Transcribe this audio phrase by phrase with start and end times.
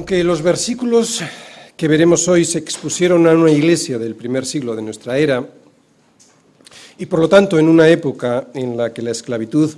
[0.00, 1.20] Aunque los versículos
[1.76, 5.46] que veremos hoy se expusieron a una iglesia del primer siglo de nuestra era,
[6.96, 9.70] y por lo tanto en una época en la que la esclavitud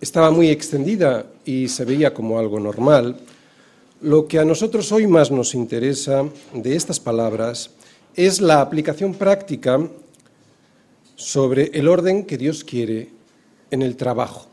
[0.00, 3.18] estaba muy extendida y se veía como algo normal,
[4.00, 7.70] lo que a nosotros hoy más nos interesa de estas palabras
[8.14, 9.80] es la aplicación práctica
[11.16, 13.08] sobre el orden que Dios quiere
[13.72, 14.49] en el trabajo.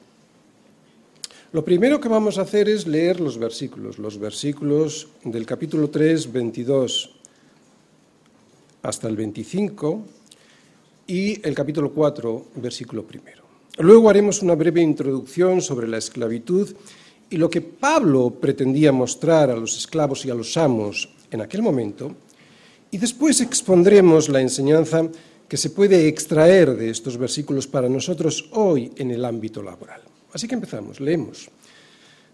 [1.54, 6.34] Lo primero que vamos a hacer es leer los versículos, los versículos del capítulo 3,
[6.34, 7.10] 22
[8.84, 10.02] hasta el 25
[11.08, 13.44] y el capítulo 4, versículo primero.
[13.78, 16.76] Luego haremos una breve introducción sobre la esclavitud
[17.30, 21.62] y lo que Pablo pretendía mostrar a los esclavos y a los amos en aquel
[21.62, 22.14] momento,
[22.92, 25.08] y después expondremos la enseñanza
[25.48, 30.02] que se puede extraer de estos versículos para nosotros hoy en el ámbito laboral.
[30.38, 31.50] Así que empezamos, leemos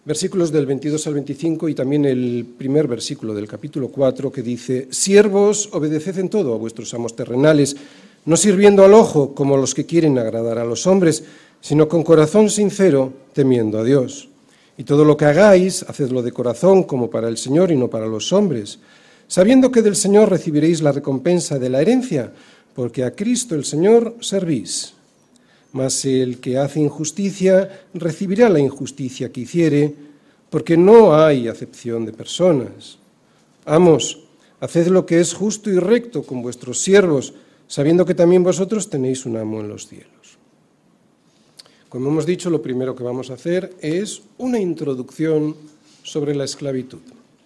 [0.03, 4.89] versículos del 22 al 25 y también el primer versículo del capítulo 4 que dice,
[4.91, 7.77] Siervos, obedeced en todo a vuestros amos terrenales,
[8.25, 11.23] no sirviendo al ojo como los que quieren agradar a los hombres,
[11.61, 14.27] sino con corazón sincero, temiendo a Dios.
[14.77, 18.05] Y todo lo que hagáis, hacedlo de corazón como para el Señor y no para
[18.05, 18.79] los hombres,
[19.29, 22.33] sabiendo que del Señor recibiréis la recompensa de la herencia,
[22.75, 24.95] porque a Cristo el Señor servís.
[25.73, 29.93] Mas el que hace injusticia recibirá la injusticia que hiciere,
[30.49, 32.99] porque no hay acepción de personas.
[33.65, 34.23] Amos,
[34.59, 37.33] haced lo que es justo y recto con vuestros siervos,
[37.67, 40.37] sabiendo que también vosotros tenéis un amo en los cielos.
[41.89, 45.55] Como hemos dicho, lo primero que vamos a hacer es una introducción
[46.01, 47.01] sobre la esclavitud.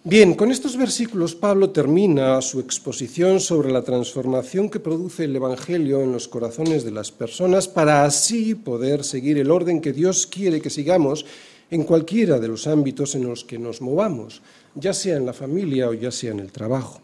[0.09, 6.01] Bien, con estos versículos Pablo termina su exposición sobre la transformación que produce el Evangelio
[6.01, 10.61] en los corazones de las personas para así poder seguir el orden que Dios quiere
[10.61, 11.25] que sigamos
[11.69, 14.41] en cualquiera de los ámbitos en los que nos movamos,
[14.75, 17.01] ya sea en la familia o ya sea en el trabajo.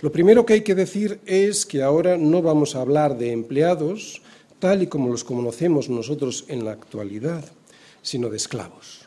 [0.00, 4.22] Lo primero que hay que decir es que ahora no vamos a hablar de empleados
[4.58, 7.44] tal y como los conocemos nosotros en la actualidad,
[8.00, 9.03] sino de esclavos.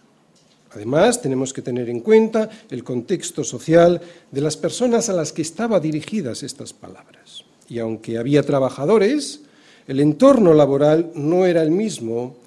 [0.78, 4.00] Además, tenemos que tener en cuenta el contexto social
[4.32, 7.44] de las personas a las que estaban dirigidas estas palabras.
[7.68, 9.42] Y aunque había trabajadores,
[9.88, 12.38] el entorno laboral no era el mismo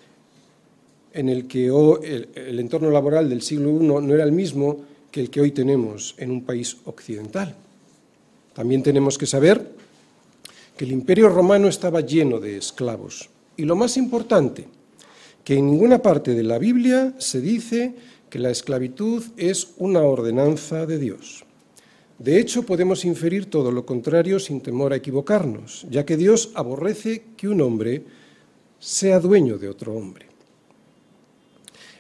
[1.13, 5.31] en el que el, entorno laboral del siglo I no era el mismo que el
[5.31, 7.55] que hoy tenemos en un país occidental.
[8.55, 9.67] También tenemos que saber
[10.77, 13.29] que el imperio romano estaba lleno de esclavos.
[13.57, 14.69] Y lo más importante,
[15.45, 17.95] que en ninguna parte de la Biblia se dice
[18.31, 21.45] que la esclavitud es una ordenanza de Dios.
[22.19, 27.25] De hecho, podemos inferir todo lo contrario sin temor a equivocarnos, ya que Dios aborrece
[27.37, 28.05] que un hombre
[28.79, 30.27] sea dueño de otro hombre.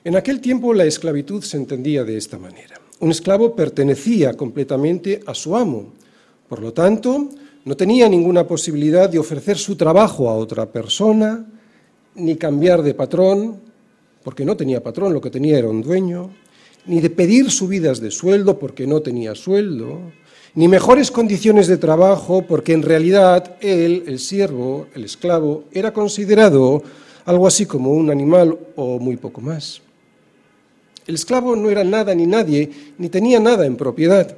[0.04, 2.80] En aquel tiempo la esclavitud se entendía de esta manera.
[3.00, 5.92] Un esclavo pertenecía completamente a su amo,
[6.48, 7.28] por lo tanto,
[7.64, 11.46] no tenía ninguna posibilidad de ofrecer su trabajo a otra persona,
[12.14, 13.60] ni cambiar de patrón,
[14.22, 16.30] porque no tenía patrón, lo que tenía era un dueño,
[16.86, 20.12] ni de pedir subidas de sueldo porque no tenía sueldo,
[20.54, 26.82] ni mejores condiciones de trabajo porque en realidad él, el siervo, el esclavo, era considerado
[27.24, 29.80] algo así como un animal o muy poco más.
[31.06, 34.36] El esclavo no era nada ni nadie, ni tenía nada en propiedad.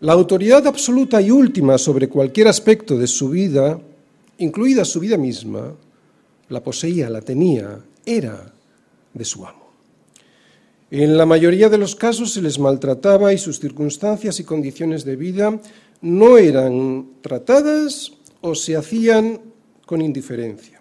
[0.00, 3.78] La autoridad absoluta y última sobre cualquier aspecto de su vida,
[4.38, 5.74] incluida su vida misma,
[6.48, 8.52] la poseía, la tenía era
[9.14, 9.70] de su amo.
[10.90, 15.14] En la mayoría de los casos se les maltrataba y sus circunstancias y condiciones de
[15.14, 15.60] vida
[16.00, 19.40] no eran tratadas o se hacían
[19.86, 20.80] con indiferencia.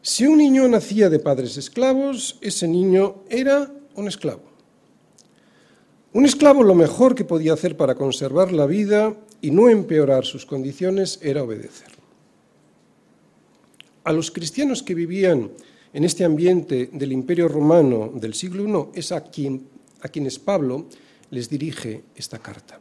[0.00, 4.48] Si un niño nacía de padres esclavos, ese niño era un esclavo.
[6.14, 10.46] Un esclavo lo mejor que podía hacer para conservar la vida y no empeorar sus
[10.46, 11.97] condiciones era obedecer
[14.08, 15.50] a los cristianos que vivían
[15.92, 18.64] en este ambiente del imperio romano del siglo
[18.94, 19.68] I es a, quien,
[20.00, 20.86] a quienes Pablo
[21.28, 22.80] les dirige esta carta.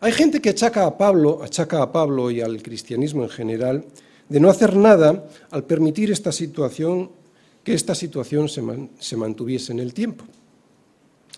[0.00, 3.86] Hay gente que achaca a Pablo, achaca a Pablo y al cristianismo en general
[4.28, 7.10] de no hacer nada al permitir esta situación,
[7.64, 8.62] que esta situación se,
[8.98, 10.26] se mantuviese en el tiempo.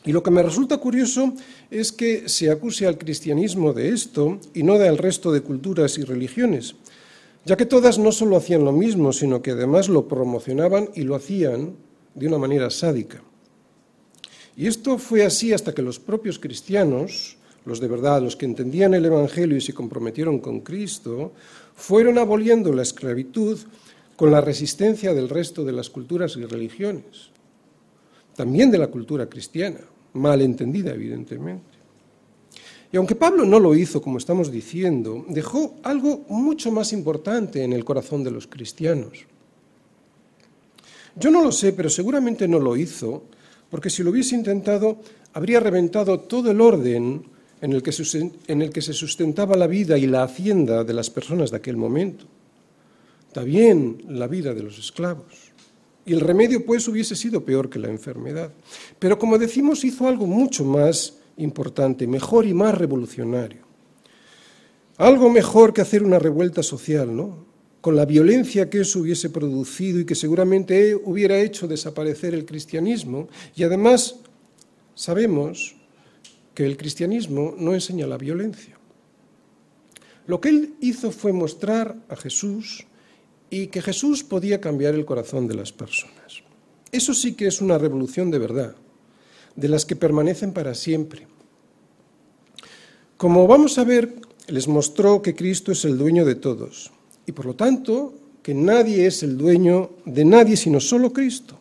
[0.05, 1.35] Y lo que me resulta curioso
[1.71, 6.03] es que se acuse al cristianismo de esto y no del resto de culturas y
[6.03, 6.75] religiones,
[7.45, 11.15] ya que todas no solo hacían lo mismo, sino que además lo promocionaban y lo
[11.15, 11.77] hacían
[12.15, 13.23] de una manera sádica.
[14.57, 18.95] Y esto fue así hasta que los propios cristianos, los de verdad, los que entendían
[18.95, 21.33] el Evangelio y se comprometieron con Cristo,
[21.75, 23.59] fueron aboliendo la esclavitud
[24.17, 27.31] con la resistencia del resto de las culturas y religiones.
[28.37, 29.81] también de la cultura cristiana,
[30.15, 31.72] mal entendida evidentemente.
[32.93, 37.73] Y aunque Pablo no lo hizo, como estamos diciendo, dejó algo mucho más importante en
[37.73, 39.25] el corazón de los cristianos.
[41.17, 43.25] Yo no lo sé, pero seguramente no lo hizo,
[43.71, 44.99] porque si lo hubiese intentado,
[45.33, 47.25] habría reventado todo el orden
[47.63, 51.79] en el, que se sustentaba la vida y la hacienda de las personas de aquel
[51.79, 52.27] momento.
[53.33, 55.53] También la vida de los esclavos.
[56.05, 58.53] Y el remedio, pues, hubiese sido peor que la enfermedad.
[58.99, 63.63] Pero, como decimos, hizo algo mucho más importante, mejor y más revolucionario.
[64.99, 67.45] Algo mejor que hacer una revuelta social, ¿no?
[67.81, 73.29] Con la violencia que eso hubiese producido y que seguramente hubiera hecho desaparecer el cristianismo.
[73.57, 74.17] Y además,
[74.95, 75.75] sabemos
[76.55, 78.79] que el cristianismo no enseña la violencia.
[80.27, 82.87] Lo que él hizo fue mostrar a Jesús
[83.51, 86.43] y que Jesús podía cambiar el corazón de las personas.
[86.93, 88.77] Eso sí que es una revolución de verdad,
[89.57, 91.27] de las que permanecen para siempre.
[93.17, 94.15] Como vamos a ver,
[94.49, 96.91] les mostró que Cristo es el dueño de todos
[97.27, 101.59] y por lo tanto que nadie es el dueño de nadie sino solo Cristo.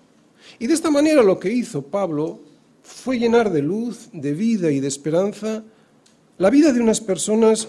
[0.57, 2.39] Y de esta manera lo que hizo Pablo
[2.83, 5.63] fue llenar de luz, de vida y de esperanza
[6.41, 7.67] la vida de unas personas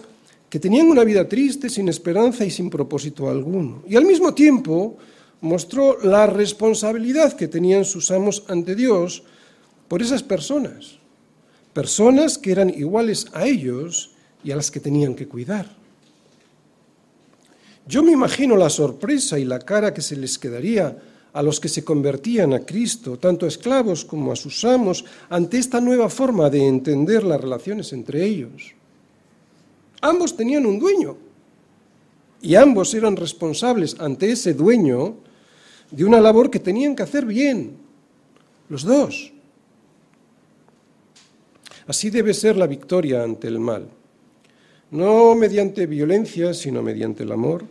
[0.49, 3.83] que tenían una vida triste, sin esperanza y sin propósito alguno.
[3.87, 4.97] Y al mismo tiempo
[5.43, 9.25] mostró la responsabilidad que tenían sus amos ante Dios
[9.93, 10.97] por esas personas,
[11.75, 14.13] personas que eran iguales a ellos
[14.43, 15.69] y a las que tenían que cuidar.
[17.87, 20.97] Yo me imagino la sorpresa y la cara que se les quedaría
[21.35, 25.59] a los que se convertían a Cristo, tanto a esclavos como a sus amos, ante
[25.59, 28.73] esta nueva forma de entender las relaciones entre ellos.
[30.01, 31.19] Ambos tenían un dueño
[32.41, 35.17] y ambos eran responsables ante ese dueño
[35.91, 37.77] de una labor que tenían que hacer bien,
[38.71, 39.33] los dos.
[41.93, 43.87] Así debe ser la victoria ante el mal,
[44.93, 47.65] no mediante violencia, sino mediante el amor,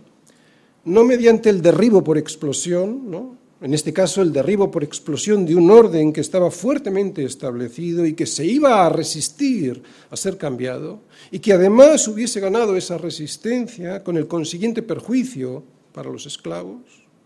[0.85, 3.35] no mediante el derribo por explosión, ¿no?
[3.61, 8.13] en este caso el derribo por explosión de un orden que estaba fuertemente establecido y
[8.13, 9.81] que se iba a resistir
[10.11, 10.99] a ser cambiado,
[11.31, 15.63] y que además hubiese ganado esa resistencia con el consiguiente perjuicio
[15.93, 16.83] para los esclavos.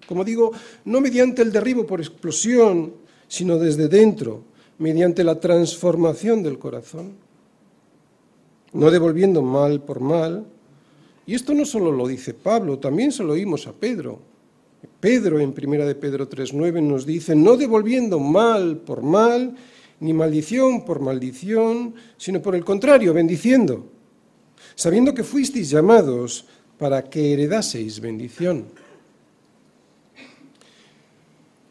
[0.08, 0.54] Como digo,
[0.86, 2.94] no mediante el derribo por explosión,
[3.28, 7.14] sino desde dentro, mediante la transformación del corazón,
[8.74, 10.46] no devolviendo mal por mal.
[11.26, 14.20] Y esto no solo lo dice Pablo, también se lo oímos a Pedro
[15.00, 19.56] Pedro en primera de Pedro 3:9 nos dice, no devolviendo mal por mal,
[20.00, 23.86] ni maldición por maldición, sino por el contrario, bendiciendo,
[24.76, 26.46] sabiendo que fuisteis llamados
[26.78, 28.66] para que heredaseis bendición.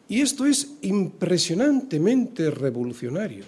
[0.07, 3.45] Y esto es impresionantemente revolucionario.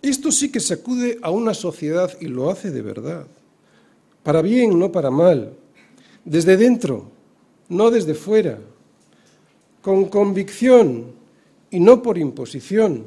[0.00, 3.26] Esto sí que sacude a una sociedad y lo hace de verdad,
[4.22, 5.52] para bien, no para mal,
[6.24, 7.10] desde dentro,
[7.68, 8.58] no desde fuera,
[9.82, 11.06] con convicción
[11.70, 13.04] y no por imposición.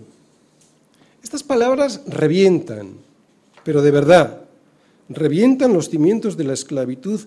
[1.23, 2.94] Estas palabras revientan,
[3.63, 4.42] pero de verdad,
[5.09, 7.21] revientan los cimientos de la esclavitud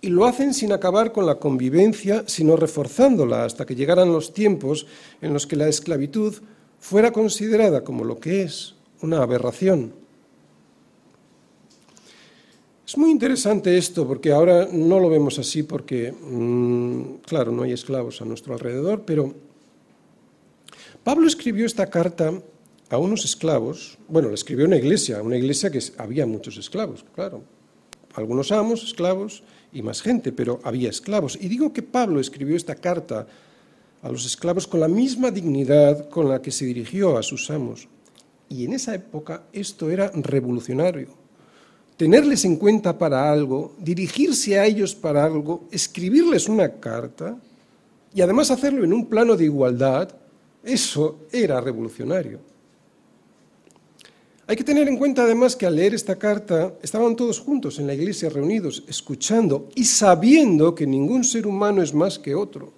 [0.00, 4.86] y lo hacen sin acabar con la convivencia, sino reforzándola hasta que llegaran los tiempos
[5.20, 6.34] en los que la esclavitud
[6.78, 9.92] fuera considerada como lo que es, una aberración.
[12.86, 17.72] Es muy interesante esto porque ahora no lo vemos así porque, mm, claro, no hay
[17.72, 19.34] esclavos a nuestro alrededor, pero
[21.04, 22.32] Pablo escribió esta carta
[22.88, 27.42] a unos esclavos, bueno, la escribió una iglesia, una iglesia que había muchos esclavos, claro,
[28.14, 31.38] algunos amos, esclavos y más gente, pero había esclavos.
[31.40, 33.26] Y digo que Pablo escribió esta carta
[34.02, 37.88] a los esclavos con la misma dignidad con la que se dirigió a sus amos.
[38.48, 41.18] Y en esa época esto era revolucionario
[41.98, 47.36] tenerles en cuenta para algo, dirigirse a ellos para algo, escribirles una carta
[48.14, 50.08] y además hacerlo en un plano de igualdad,
[50.62, 52.38] eso era revolucionario.
[54.48, 57.86] Hay que tener en cuenta además que al leer esta carta estaban todos juntos en
[57.86, 62.72] la iglesia reunidos, escuchando y sabiendo que ningún ser humano es más que otro.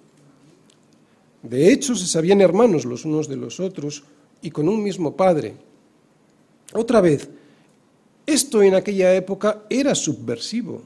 [1.41, 4.03] De hecho, se sabían hermanos los unos de los otros
[4.41, 5.53] y con un mismo Padre.
[6.73, 7.29] Otra vez,
[8.25, 10.81] esto en aquella época era subversivo,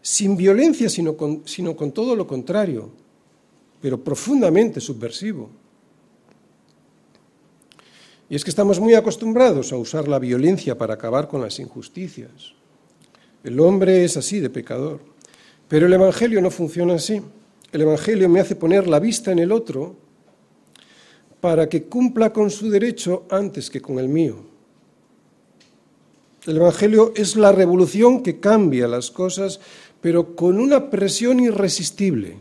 [0.00, 2.88] sin violencia, sino con, sino con todo lo contrario,
[3.78, 5.50] pero profundamente subversivo.
[8.28, 12.54] Y es que estamos muy acostumbrados a usar la violencia para acabar con las injusticias.
[13.42, 15.00] El hombre es así de pecador.
[15.68, 17.20] Pero el Evangelio no funciona así.
[17.72, 19.96] El Evangelio me hace poner la vista en el otro
[21.40, 24.36] para que cumpla con su derecho antes que con el mío.
[26.46, 29.60] El Evangelio es la revolución que cambia las cosas,
[30.00, 32.36] pero con una presión irresistible,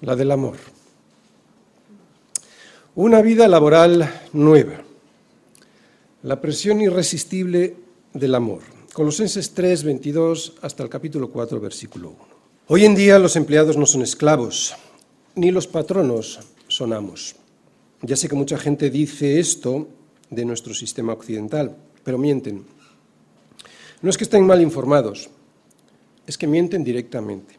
[0.00, 0.56] la del amor.
[2.96, 4.80] Una vida laboral nueva,
[6.22, 7.76] la presión irresistible
[8.14, 8.62] del amor.
[8.94, 12.18] Colosenses 3, 22 hasta el capítulo 4, versículo 1.
[12.68, 14.74] Hoy en día los empleados no son esclavos,
[15.34, 17.36] ni los patronos son amos.
[18.00, 19.88] Ya sé que mucha gente dice esto
[20.30, 22.64] de nuestro sistema occidental, pero mienten.
[24.00, 25.28] No es que estén mal informados,
[26.26, 27.55] es que mienten directamente.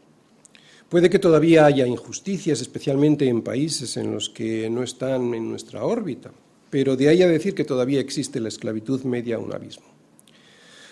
[0.89, 5.83] Puede que todavía haya injusticias, especialmente en países en los que no están en nuestra
[5.83, 6.31] órbita,
[6.69, 9.85] pero de ahí a decir que todavía existe la esclavitud media un abismo.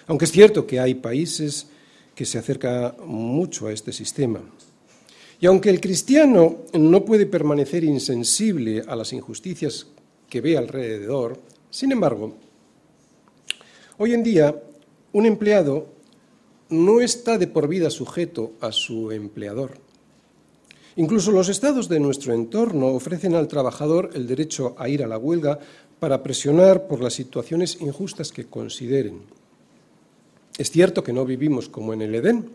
[0.07, 1.67] Aunque es cierto que hay países
[2.13, 4.41] que se acerca mucho a este sistema.
[5.39, 9.87] Y aunque el cristiano no puede permanecer insensible a las injusticias
[10.29, 12.35] que ve alrededor, sin embargo,
[13.97, 14.61] hoy en día
[15.13, 15.87] un empleado
[16.67, 19.84] no está de por vida sujeto a su empleador.
[20.97, 25.17] Incluso los estados de nuestro entorno ofrecen al trabajador el derecho a ir a la
[25.17, 25.59] huelga
[25.99, 29.21] para presionar por las situaciones injustas que consideren.
[30.57, 32.49] Es cierto que no vivimos como en el Edén,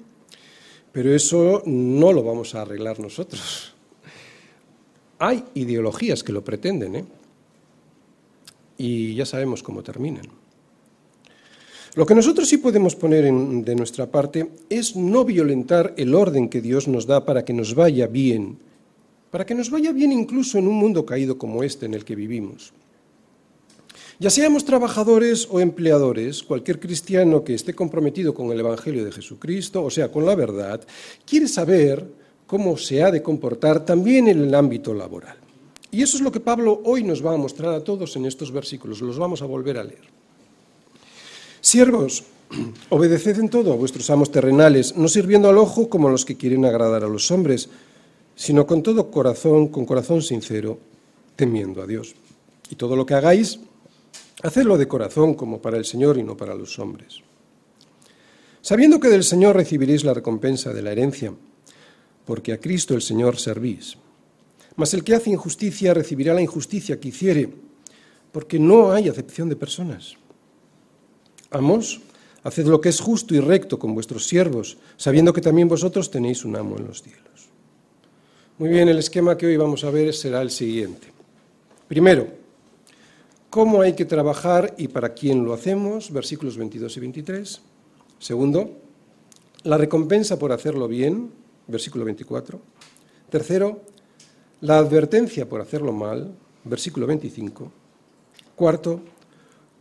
[0.92, 3.75] pero eso no lo vamos a arreglar nosotros.
[5.18, 7.04] Hay ideologías que lo pretenden, ¿eh?
[8.78, 10.39] Y ya sabemos cómo terminan.
[11.97, 16.61] Lo que nosotros sí podemos poner de nuestra parte es no violentar el orden que
[16.61, 18.59] Dios nos da para que nos vaya bien,
[19.30, 22.14] para que nos vaya bien incluso en un mundo caído como este en el que
[22.14, 22.73] vivimos.
[24.20, 29.82] Ya seamos trabajadores o empleadores, cualquier cristiano que esté comprometido con el Evangelio de Jesucristo,
[29.82, 30.87] o sea, con la verdad,
[31.26, 32.06] quiere saber
[32.47, 35.38] cómo se ha de comportar también en el ámbito laboral.
[35.90, 38.52] Y eso es lo que Pablo hoy nos va a mostrar a todos en estos
[38.52, 40.20] versículos, los vamos a volver a leer.
[41.71, 42.25] Siervos,
[42.91, 46.65] obedeced en todo a vuestros amos terrenales, no sirviendo al ojo como los que quieren
[46.65, 47.69] agradar a los hombres,
[48.35, 50.81] sino con todo corazón, con corazón sincero,
[51.37, 52.17] temiendo a Dios.
[52.71, 53.61] Y todo lo que hagáis,
[54.43, 57.21] Hacedlo de corazón como para el Señor y no para los hombres.
[58.62, 61.33] Sabiendo que del Señor recibiréis la recompensa de la herencia,
[62.25, 63.99] porque a Cristo el Señor servís.
[64.77, 67.53] Mas el que hace injusticia recibirá la injusticia que hiciere,
[68.33, 70.17] porque no hay acepción de personas.
[71.50, 72.00] Amos,
[72.42, 76.45] haced lo que es justo y recto con vuestros siervos, sabiendo que también vosotros tenéis
[76.45, 77.49] un amo en los cielos.
[78.59, 81.09] Muy bien, el esquema que hoy vamos a ver será el siguiente.
[81.88, 82.28] Primero,
[83.49, 87.61] cómo hay que trabajar y para quién lo hacemos, versículos 22 y 23.
[88.19, 88.76] Segundo,
[89.64, 91.30] la recompensa por hacerlo bien,
[91.66, 92.61] versículo 24.
[93.30, 93.80] Tercero,
[94.61, 97.73] la advertencia por hacerlo mal, versículo 25.
[98.54, 99.00] Cuarto,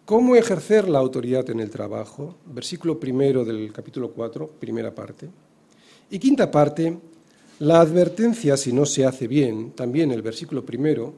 [0.10, 5.30] cómo ejercer la autoridad en el trabajo, versículo primero del capítulo 4, primera parte.
[6.10, 6.98] Y quinta parte,
[7.60, 11.14] la advertencia si no se hace bien, también el versículo primero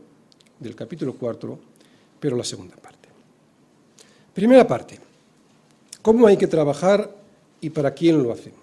[0.60, 1.58] del capítulo 4,
[2.20, 3.08] pero la segunda parte.
[4.34, 5.00] Primera parte,
[6.02, 7.16] ¿cómo hay que trabajar
[7.62, 8.60] y para quién lo hacemos?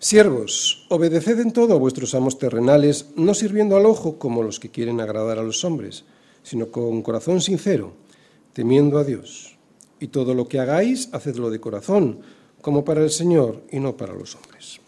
[0.00, 4.70] Siervos, obedeced en todo a vuestros amos terrenales, no sirviendo al ojo como los que
[4.70, 6.02] quieren agradar a los hombres,
[6.42, 7.92] sino con corazón sincero,
[8.56, 9.54] temiendo a Dios.
[10.00, 12.20] Y todo lo que hagáis, hacedlo de corazón,
[12.62, 14.80] como para el Señor y no para los hombres.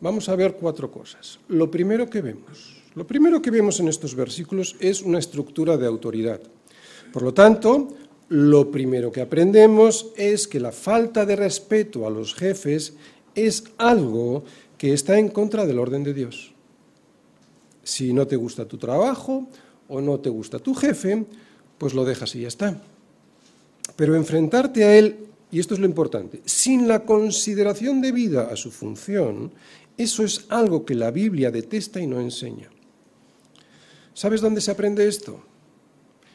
[0.00, 1.38] Vamos a ver cuatro cosas.
[1.48, 5.86] Lo primero que vemos, lo primero que vemos en estos versículos es una estructura de
[5.86, 6.40] autoridad.
[7.12, 7.88] Por lo tanto,
[8.30, 12.94] lo primero que aprendemos es que la falta de respeto a los jefes
[13.34, 14.44] es algo
[14.78, 16.54] que está en contra del orden de Dios.
[17.82, 19.48] Si no te gusta tu trabajo
[19.86, 21.26] o no te gusta tu jefe,
[21.82, 22.80] pues lo dejas y ya está.
[23.96, 25.16] Pero enfrentarte a él,
[25.50, 29.50] y esto es lo importante, sin la consideración debida a su función,
[29.98, 32.70] eso es algo que la Biblia detesta y no enseña.
[34.14, 35.40] ¿Sabes dónde se aprende esto?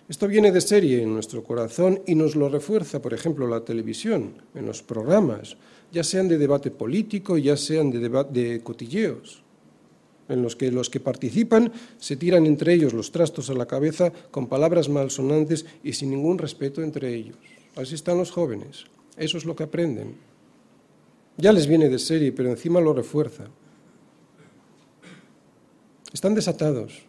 [0.09, 4.41] Esto viene de serie en nuestro corazón y nos lo refuerza, por ejemplo, la televisión,
[4.53, 5.55] en los programas,
[5.93, 7.99] ya sean de debate político, ya sean de,
[8.31, 9.43] de cotilleos,
[10.29, 14.11] en los que los que participan se tiran entre ellos los trastos a la cabeza
[14.31, 17.37] con palabras malsonantes y sin ningún respeto entre ellos.
[17.75, 18.85] Así están los jóvenes.
[19.17, 20.15] Eso es lo que aprenden.
[21.37, 23.45] Ya les viene de serie, pero encima lo refuerza.
[26.11, 27.03] Están desatados.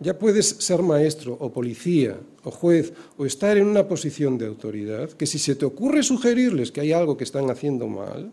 [0.00, 5.10] Ya puedes ser maestro o policía o juez o estar en una posición de autoridad
[5.10, 8.32] que si se te ocurre sugerirles que hay algo que están haciendo mal,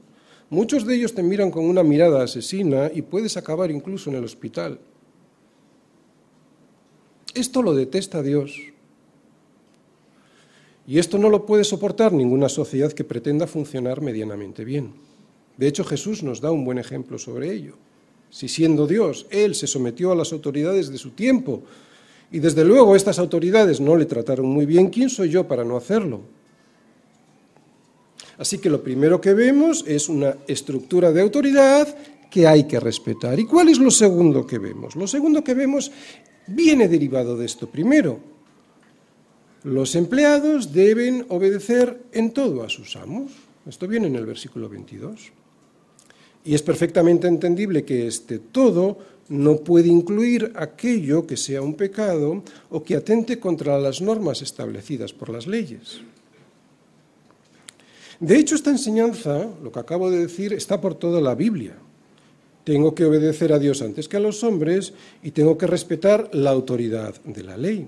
[0.53, 4.23] muchos de ellos te miran con una mirada asesina y puedes acabar incluso en el
[4.23, 4.79] hospital.
[7.33, 8.59] Esto lo detesta Dios.
[10.85, 14.93] Y esto no lo puede soportar ninguna sociedad que pretenda funcionar medianamente bien.
[15.57, 17.75] De hecho, Jesús nos da un buen ejemplo sobre ello.
[18.29, 21.63] Si siendo Dios, Él se sometió a las autoridades de su tiempo,
[22.31, 25.77] y desde luego estas autoridades no le trataron muy bien, ¿quién soy yo para no
[25.77, 26.21] hacerlo?
[28.43, 31.95] Así que lo primero que vemos es una estructura de autoridad
[32.29, 33.39] que hay que respetar.
[33.39, 34.97] ¿Y cuál es lo segundo que vemos?
[34.97, 35.89] Lo segundo que vemos
[36.47, 38.19] viene derivado de esto primero.
[39.63, 43.31] Los empleados deben obedecer en todo a sus amos.
[43.65, 45.31] Esto viene en el versículo 22.
[46.43, 48.97] Y es perfectamente entendible que este todo
[49.29, 55.13] no puede incluir aquello que sea un pecado o que atente contra las normas establecidas
[55.13, 56.01] por las leyes.
[58.23, 61.75] De hecho, esta enseñanza, lo que acabo de decir, está por toda la Biblia.
[62.63, 66.51] Tengo que obedecer a Dios antes que a los hombres y tengo que respetar la
[66.51, 67.85] autoridad de la ley.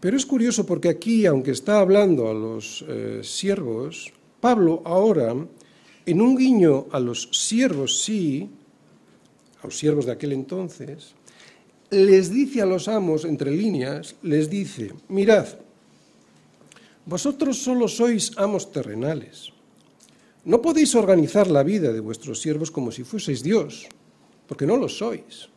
[0.00, 5.36] Pero es curioso porque aquí, aunque está hablando a los eh, siervos, Pablo ahora,
[6.06, 8.48] en un guiño a los siervos sí,
[9.62, 11.14] a los siervos de aquel entonces,
[11.90, 15.48] les dice a los amos, entre líneas, les dice, mirad,
[17.06, 19.54] vosotros solo sois amos terrenales.
[20.44, 23.86] No podéis organizar la vida de vuestros siervos como si fueseis Dios,
[24.46, 25.48] porque no lo sois.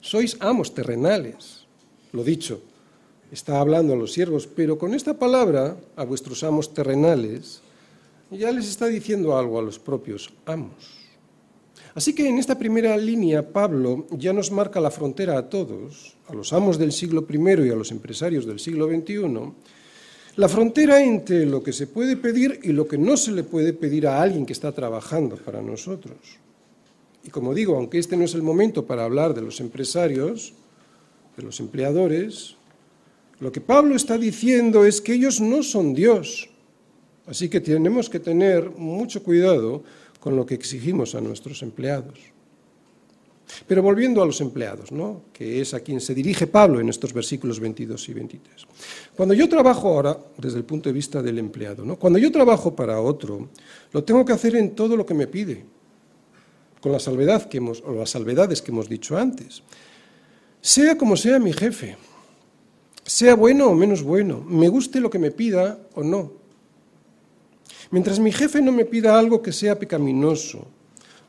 [0.00, 1.66] Sois amos terrenales.
[2.12, 2.62] Lo dicho,
[3.30, 7.62] está hablando a los siervos, pero con esta palabra, a vuestros amos terrenales,
[8.30, 11.04] ya les está diciendo algo a los propios amos.
[11.94, 16.34] Así que en esta primera línea Pablo ya nos marca la frontera a todos, a
[16.34, 19.52] los amos del siglo I y a los empresarios del siglo XXI,
[20.36, 23.72] la frontera entre lo que se puede pedir y lo que no se le puede
[23.72, 26.16] pedir a alguien que está trabajando para nosotros.
[27.22, 30.52] Y como digo, aunque este no es el momento para hablar de los empresarios,
[31.36, 32.56] de los empleadores,
[33.40, 36.50] lo que Pablo está diciendo es que ellos no son Dios.
[37.26, 39.82] Así que tenemos que tener mucho cuidado
[40.20, 42.33] con lo que exigimos a nuestros empleados.
[43.66, 45.22] Pero volviendo a los empleados, ¿no?
[45.32, 48.66] que es a quien se dirige Pablo en estos versículos 22 y 23.
[49.16, 51.96] Cuando yo trabajo ahora, desde el punto de vista del empleado, ¿no?
[51.96, 53.48] cuando yo trabajo para otro,
[53.92, 55.64] lo tengo que hacer en todo lo que me pide,
[56.80, 59.62] con la salvedad que hemos, o las salvedades que hemos dicho antes.
[60.60, 61.96] Sea como sea mi jefe,
[63.04, 66.44] sea bueno o menos bueno, me guste lo que me pida o no,
[67.90, 70.66] Mientras mi jefe no me pida algo que sea pecaminoso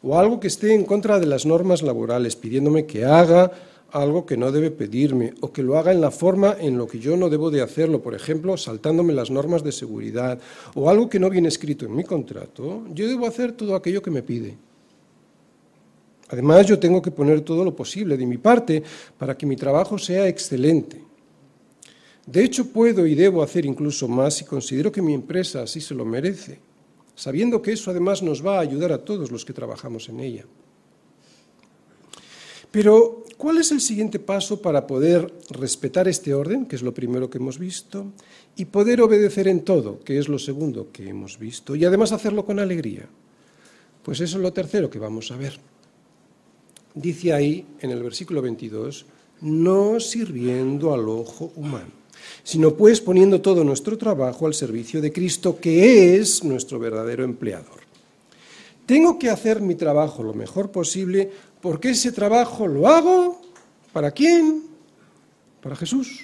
[0.05, 3.51] o algo que esté en contra de las normas laborales, pidiéndome que haga
[3.91, 6.99] algo que no debe pedirme o que lo haga en la forma en lo que
[6.99, 10.37] yo no debo de hacerlo, por ejemplo, saltándome las normas de seguridad
[10.75, 14.11] o algo que no viene escrito en mi contrato, yo debo hacer todo aquello que
[14.11, 14.55] me pide.
[16.29, 18.83] Además, yo tengo que poner todo lo posible de mi parte
[19.17, 21.01] para que mi trabajo sea excelente.
[22.27, 25.95] De hecho, puedo y debo hacer incluso más y considero que mi empresa así se
[25.95, 26.59] lo merece,
[27.15, 30.45] sabiendo que eso además nos va a ayudar a todos los que trabajamos en ella.
[32.71, 37.29] Pero, ¿cuál es el siguiente paso para poder respetar este orden, que es lo primero
[37.29, 38.11] que hemos visto,
[38.57, 42.45] y poder obedecer en todo, que es lo segundo que hemos visto, y además hacerlo
[42.45, 43.07] con alegría?
[44.03, 45.57] Pues eso es lo tercero que vamos a ver.
[46.93, 49.05] Dice ahí, en el versículo 22,
[49.41, 52.04] no sirviendo al ojo humano
[52.45, 57.81] sino pues poniendo todo nuestro trabajo al servicio de Cristo, que es nuestro verdadero empleador.
[58.85, 63.41] Tengo que hacer mi trabajo lo mejor posible porque ese trabajo lo hago
[63.91, 64.63] para quién?
[65.59, 66.19] Para Jesús.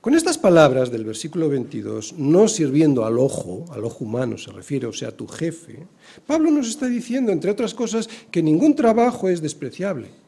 [0.00, 4.86] Con estas palabras del versículo 22, no sirviendo al ojo, al ojo humano se refiere,
[4.86, 5.88] o sea, a tu jefe,
[6.24, 10.19] Pablo nos está diciendo, entre otras cosas, que ningún trabajo es despreciable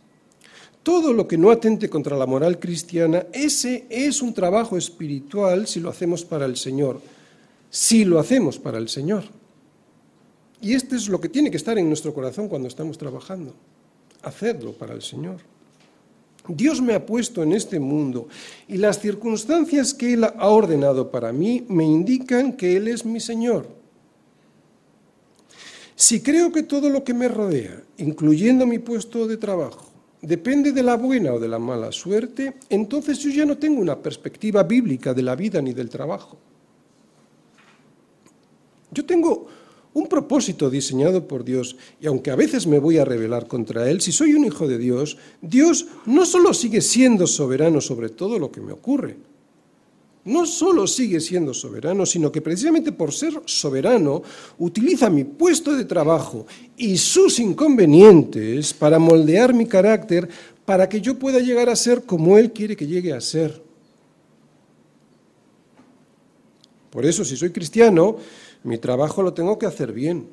[0.83, 5.81] todo lo que no atente contra la moral cristiana, ese es un trabajo espiritual si
[5.81, 7.01] lo hacemos para el Señor,
[7.71, 9.25] si lo hacemos para el Señor.
[10.61, 13.55] Y esto es lo que tiene que estar en nuestro corazón cuando estamos trabajando,
[14.23, 15.38] hacerlo para el Señor.
[16.49, 18.27] Dios me ha puesto en este mundo
[18.66, 23.21] y las circunstancias que Él ha ordenado para mí me indican que Él es mi
[23.21, 23.68] Señor.
[25.95, 29.91] Si creo que todo lo que me rodea, incluyendo mi puesto de trabajo,
[30.23, 33.99] depende de la buena o de la mala suerte, entonces yo ya no tengo una
[33.99, 36.39] perspectiva bíblica de la vida ni del trabajo.
[38.93, 39.49] Yo tengo
[39.95, 44.01] un propósito diseñado por Dios y aunque a veces me voy a rebelar contra Él,
[44.01, 48.51] si soy un hijo de Dios, Dios no solo sigue siendo soberano sobre todo lo
[48.53, 49.17] que me ocurre,
[50.25, 54.23] no solo sigue siendo soberano, sino que precisamente por ser soberano
[54.59, 60.29] utiliza mi puesto de trabajo y sus inconvenientes para moldear mi carácter,
[60.65, 63.63] para que yo pueda llegar a ser como Él quiere que llegue a ser.
[66.91, 68.19] Por eso, si soy cristiano,
[68.63, 70.29] mi trabajo lo tengo que hacer bien,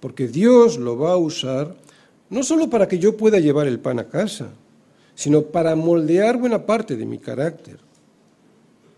[0.00, 1.76] porque Dios lo va a usar
[2.28, 4.48] no solo para que yo pueda llevar el pan a casa,
[5.14, 7.78] sino para moldear buena parte de mi carácter.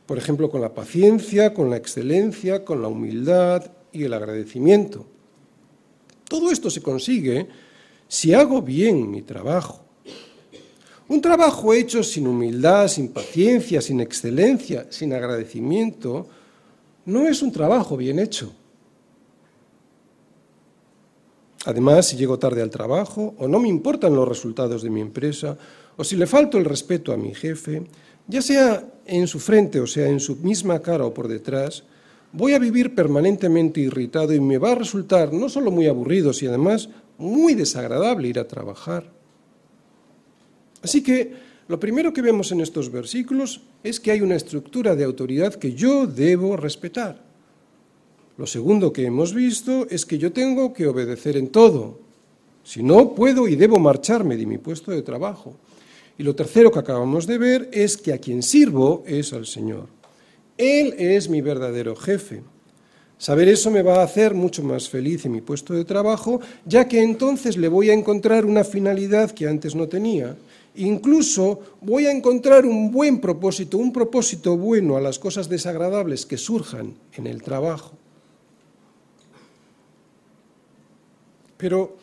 [0.07, 5.07] Por ejemplo, con la paciencia, con la excelencia, con la humildad y el agradecimiento.
[6.29, 7.49] Todo esto se consigue
[8.09, 9.85] si hago bien mi trabajo.
[11.09, 16.27] Un trabajo hecho sin humildad, sin paciencia, sin excelencia, sin agradecimiento,
[17.05, 18.53] no es un trabajo bien hecho.
[21.67, 25.57] Además, si llego tarde al trabajo, o no me importan los resultados de mi empresa,
[25.97, 27.85] o si le falto el respeto a mi jefe,
[28.27, 31.85] ya sea en su frente o sea en su misma cara o por detrás,
[32.33, 36.51] voy a vivir permanentemente irritado y me va a resultar no solo muy aburrido, sino
[36.51, 39.11] además muy desagradable ir a trabajar.
[40.83, 41.33] Así que
[41.69, 45.73] lo primero que vemos en estos versículos es que hay una estructura de autoridad que
[45.73, 47.23] yo debo respetar.
[48.37, 52.01] Lo segundo que hemos visto es que yo tengo que obedecer en todo.
[52.65, 55.57] Si no, puedo y debo marcharme de mi puesto de trabajo.
[56.17, 59.89] Y lo tercero que acabamos de ver es que a quien sirvo es al Señor.
[60.57, 62.43] Él es mi verdadero jefe.
[63.19, 66.87] Saber eso me va a hacer mucho más feliz en mi puesto de trabajo, ya
[66.87, 70.37] que entonces le voy a encontrar una finalidad que antes no tenía.
[70.77, 76.37] Incluso voy a encontrar un buen propósito, un propósito bueno a las cosas desagradables que
[76.37, 77.93] surjan en el trabajo.
[81.57, 81.97] Pero,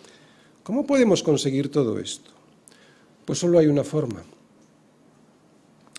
[0.63, 2.30] ¿cómo podemos conseguir todo esto?
[3.31, 4.21] Pues solo hay una forma.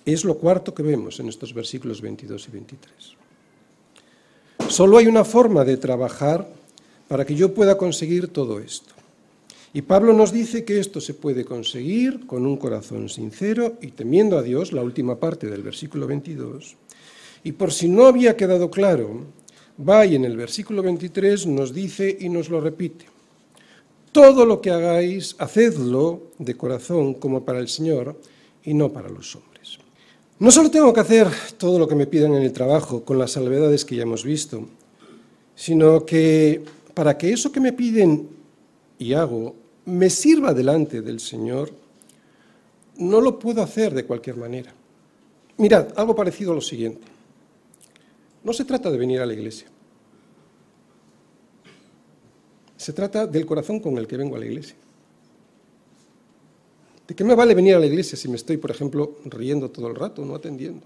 [0.05, 2.93] Es lo cuarto que vemos en estos versículos 22 y 23.
[4.69, 6.47] Solo hay una forma de trabajar
[7.09, 8.93] para que yo pueda conseguir todo esto.
[9.73, 14.37] Y Pablo nos dice que esto se puede conseguir con un corazón sincero y temiendo
[14.37, 16.77] a Dios, la última parte del versículo 22.
[17.45, 19.25] Y por si no había quedado claro,
[19.81, 23.12] va y en el versículo 23 nos dice y nos lo repite.
[24.13, 28.21] Todo lo que hagáis, hacedlo de corazón como para el Señor
[28.63, 29.79] y no para los hombres.
[30.39, 33.33] No solo tengo que hacer todo lo que me pidan en el trabajo con las
[33.33, 34.69] salvedades que ya hemos visto,
[35.55, 38.29] sino que para que eso que me piden
[38.99, 39.55] y hago
[39.87, 41.73] me sirva delante del Señor,
[42.97, 44.75] no lo puedo hacer de cualquier manera.
[45.57, 47.07] Mirad, algo parecido a lo siguiente.
[48.45, 49.69] No se trata de venir a la iglesia.
[52.83, 54.75] Se trata del corazón con el que vengo a la iglesia.
[57.07, 59.87] ¿De qué me vale venir a la iglesia si me estoy, por ejemplo, riendo todo
[59.87, 60.85] el rato, no atendiendo?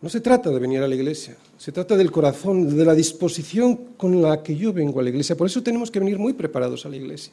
[0.00, 3.76] No se trata de venir a la iglesia, se trata del corazón, de la disposición
[3.96, 5.36] con la que yo vengo a la iglesia.
[5.36, 7.32] Por eso tenemos que venir muy preparados a la iglesia.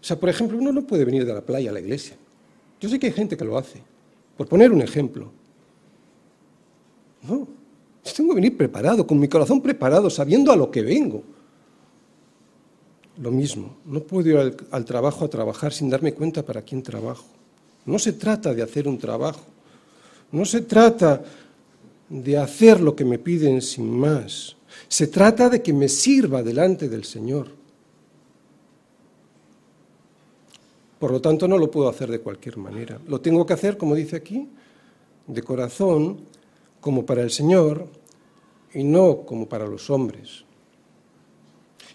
[0.00, 2.16] O sea, por ejemplo, uno no puede venir de la playa a la iglesia.
[2.80, 3.82] Yo sé que hay gente que lo hace,
[4.36, 5.32] por poner un ejemplo.
[7.22, 7.57] No,
[8.14, 11.22] tengo que venir preparado, con mi corazón preparado, sabiendo a lo que vengo.
[13.20, 16.82] Lo mismo, no puedo ir al, al trabajo a trabajar sin darme cuenta para quién
[16.82, 17.24] trabajo.
[17.84, 19.44] No se trata de hacer un trabajo,
[20.30, 21.22] no se trata
[22.08, 24.56] de hacer lo que me piden sin más.
[24.88, 27.48] Se trata de que me sirva delante del Señor.
[30.98, 33.00] Por lo tanto, no lo puedo hacer de cualquier manera.
[33.06, 34.48] Lo tengo que hacer, como dice aquí,
[35.26, 36.20] de corazón,
[36.80, 37.86] como para el Señor
[38.74, 40.44] y no como para los hombres.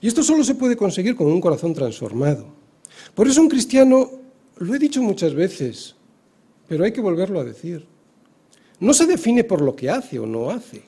[0.01, 2.45] Y esto solo se puede conseguir con un corazón transformado.
[3.15, 4.11] Por eso un cristiano,
[4.57, 5.95] lo he dicho muchas veces,
[6.67, 7.85] pero hay que volverlo a decir,
[8.79, 10.83] no se define por lo que hace o no hace.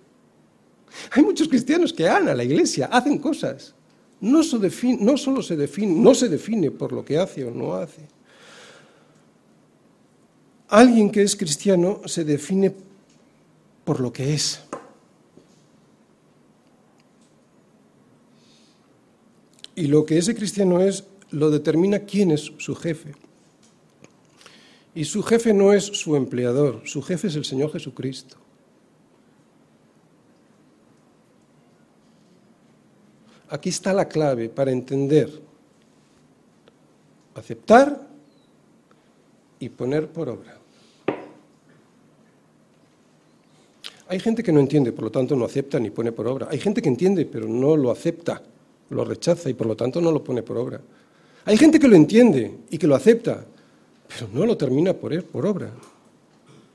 [1.12, 3.74] Hay muchos cristianos que van a la iglesia, hacen cosas.
[4.20, 7.50] No, se define, no solo se define, no se define por lo que hace o
[7.50, 8.02] no hace.
[10.68, 12.74] Alguien que es cristiano se define
[13.84, 14.60] por lo que es.
[19.80, 23.14] Y lo que ese cristiano es lo determina quién es su jefe.
[24.94, 28.36] Y su jefe no es su empleador, su jefe es el Señor Jesucristo.
[33.48, 35.30] Aquí está la clave para entender,
[37.34, 38.06] aceptar
[39.60, 40.58] y poner por obra.
[44.08, 46.48] Hay gente que no entiende, por lo tanto no acepta ni pone por obra.
[46.50, 48.42] Hay gente que entiende, pero no lo acepta,
[48.90, 50.80] lo rechaza y por lo tanto no lo pone por obra.
[51.44, 53.44] Hay gente que lo entiende y que lo acepta,
[54.08, 55.70] pero no lo termina por, él, por obra.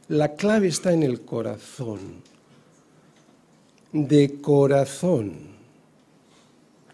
[0.08, 2.00] La clave está en el corazón.
[3.92, 5.56] De corazón.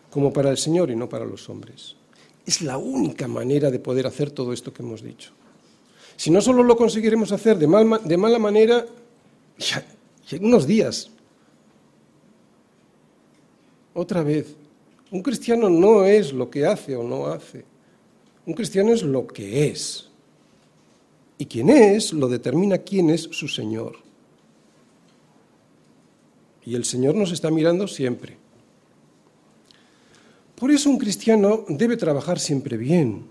[0.09, 1.95] como para el Señor y no para los hombres.
[2.45, 5.31] Es la única manera de poder hacer todo esto que hemos dicho.
[6.17, 7.65] Si no solo lo conseguiremos hacer de,
[8.03, 8.85] de mala manera,
[9.57, 9.85] ya,
[10.31, 11.09] en unos días,
[13.93, 14.55] otra vez,
[15.11, 17.65] un cristiano no es lo que hace o no hace.
[18.45, 20.09] Un cristiano es lo que es.
[21.37, 23.97] Y quien es lo determina quién es su Señor.
[26.63, 28.37] Y el Señor nos está mirando siempre.
[30.55, 33.25] Por eso un cristiano debe trabajar siempre bien.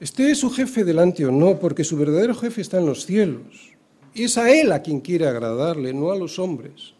[0.00, 3.70] Esté su jefe delante o no, porque su verdadero jefe está en los cielos.
[4.14, 6.94] Y es a Él a quien quiere agradarle, no a los hombres.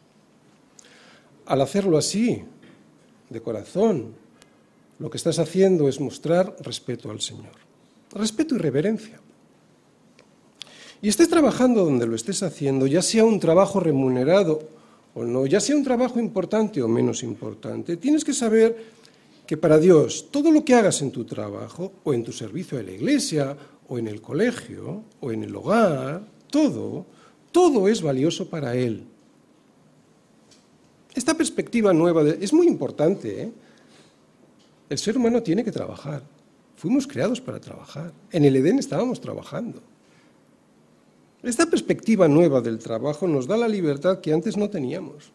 [1.47, 2.45] Al hacerlo así,
[3.31, 4.15] de corazón,
[4.99, 7.53] lo que estás haciendo es mostrar respeto al Señor.
[8.13, 9.21] Respeto y reverencia.
[11.03, 14.63] Y estés trabajando donde lo estés haciendo, ya sea un trabajo remunerado
[15.15, 18.95] o no, ya sea un trabajo importante o menos importante, tienes que saber
[19.47, 22.83] que para Dios todo lo que hagas en tu trabajo o en tu servicio a
[22.83, 23.57] la iglesia
[23.89, 27.05] o en el colegio o en el hogar, todo,
[27.53, 29.05] todo es valioso para Él.
[31.15, 33.43] Esta perspectiva nueva es muy importante.
[33.43, 33.53] ¿eh?
[34.89, 36.23] El ser humano tiene que trabajar.
[36.77, 38.13] Fuimos creados para trabajar.
[38.33, 39.81] En el Edén estábamos trabajando.
[41.43, 45.31] Esta perspectiva nueva del trabajo nos da la libertad que antes no teníamos.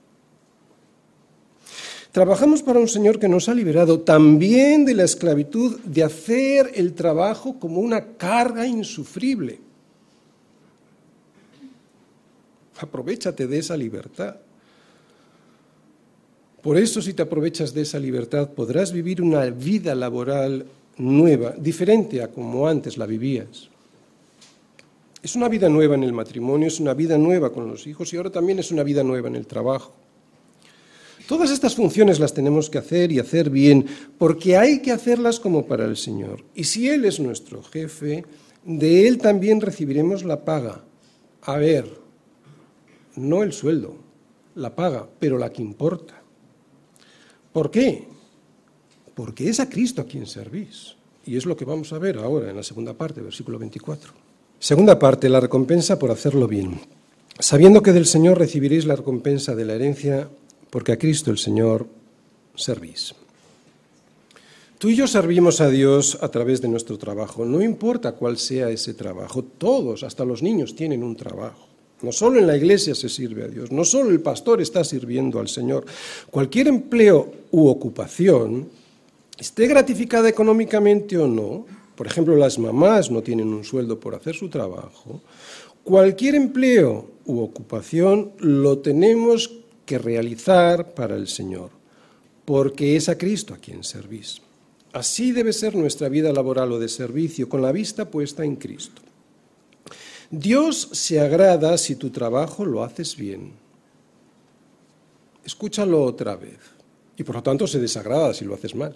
[2.12, 6.94] Trabajamos para un Señor que nos ha liberado también de la esclavitud de hacer el
[6.94, 9.60] trabajo como una carga insufrible.
[12.80, 14.38] Aprovechate de esa libertad.
[16.62, 20.65] Por eso, si te aprovechas de esa libertad, podrás vivir una vida laboral
[20.98, 23.69] nueva, diferente a como antes la vivías.
[25.22, 28.17] Es una vida nueva en el matrimonio, es una vida nueva con los hijos y
[28.17, 29.93] ahora también es una vida nueva en el trabajo.
[31.28, 33.86] Todas estas funciones las tenemos que hacer y hacer bien,
[34.17, 36.43] porque hay que hacerlas como para el Señor.
[36.56, 38.26] Y si Él es nuestro jefe,
[38.65, 40.84] de Él también recibiremos la paga.
[41.43, 41.86] A ver,
[43.15, 43.95] no el sueldo,
[44.56, 46.19] la paga, pero la que importa.
[47.54, 48.08] ¿Por qué?
[49.16, 50.96] Porque es a Cristo a quien servís.
[51.26, 54.14] Y es lo que vamos a ver ahora en la segunda parte, versículo 24.
[54.60, 56.80] Segunda parte, la recompensa por hacerlo bien.
[57.40, 60.30] Sabiendo que del Señor recibiréis la recompensa de la herencia,
[60.70, 61.88] porque a Cristo el Señor
[62.56, 63.16] servís.
[64.78, 68.70] Tú y yo servimos a Dios a través de nuestro trabajo, no importa cuál sea
[68.70, 71.69] ese trabajo, todos, hasta los niños, tienen un trabajo.
[72.02, 75.40] No solo en la iglesia se sirve a Dios, no solo el pastor está sirviendo
[75.40, 75.86] al Señor.
[76.32, 78.70] Cualquier empleo u ocupación,
[79.38, 84.34] esté gratificada económicamente o no, por ejemplo, las mamás no tienen un sueldo por hacer
[84.34, 85.22] su trabajo,
[85.84, 89.52] cualquier empleo u ocupación lo tenemos
[89.86, 91.72] que realizar para el Señor,
[92.46, 94.42] porque es a Cristo a quien servís.
[94.94, 99.02] Así debe ser nuestra vida laboral o de servicio, con la vista puesta en Cristo.
[100.32, 103.54] Dios se agrada si tu trabajo lo haces bien.
[105.44, 106.60] Escúchalo otra vez.
[107.18, 108.96] Y por lo tanto se desagrada si lo haces mal.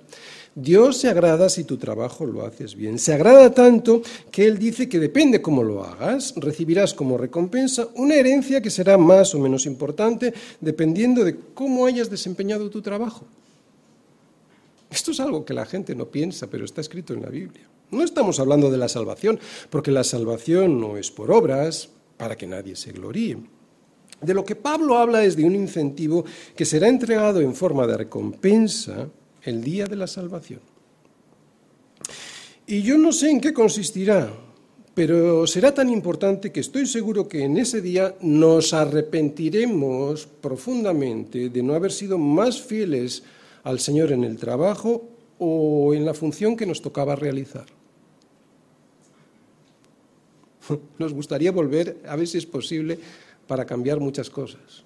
[0.55, 2.99] Dios se agrada si tu trabajo lo haces bien.
[2.99, 8.15] Se agrada tanto que Él dice que depende cómo lo hagas, recibirás como recompensa una
[8.15, 13.25] herencia que será más o menos importante dependiendo de cómo hayas desempeñado tu trabajo.
[14.89, 17.67] Esto es algo que la gente no piensa, pero está escrito en la Biblia.
[17.93, 22.47] No estamos hablando de la salvación, porque la salvación no es por obras, para que
[22.47, 23.37] nadie se gloríe.
[24.21, 26.23] De lo que Pablo habla es de un incentivo
[26.55, 29.09] que será entregado en forma de recompensa
[29.41, 30.61] el día de la salvación.
[32.65, 34.31] Y yo no sé en qué consistirá,
[34.93, 41.63] pero será tan importante que estoy seguro que en ese día nos arrepentiremos profundamente de
[41.63, 43.23] no haber sido más fieles
[43.63, 47.65] al Señor en el trabajo o en la función que nos tocaba realizar.
[50.99, 52.99] Nos gustaría volver, a ver si es posible,
[53.47, 54.83] para cambiar muchas cosas.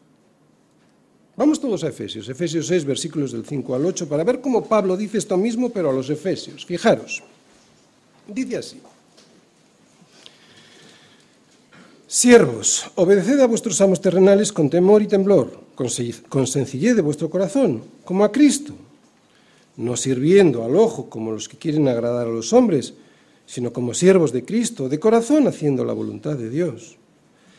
[1.35, 4.97] Vamos todos a Efesios, Efesios 6, versículos del 5 al 8, para ver cómo Pablo
[4.97, 6.65] dice esto mismo, pero a los Efesios.
[6.65, 7.21] Fijaros,
[8.27, 8.81] dice así.
[12.07, 17.83] Siervos, obedeced a vuestros amos terrenales con temor y temblor, con sencillez de vuestro corazón,
[18.03, 18.73] como a Cristo,
[19.75, 22.95] no sirviendo al ojo como los que quieren agradar a los hombres,
[23.47, 26.97] sino como siervos de Cristo, de corazón haciendo la voluntad de Dios,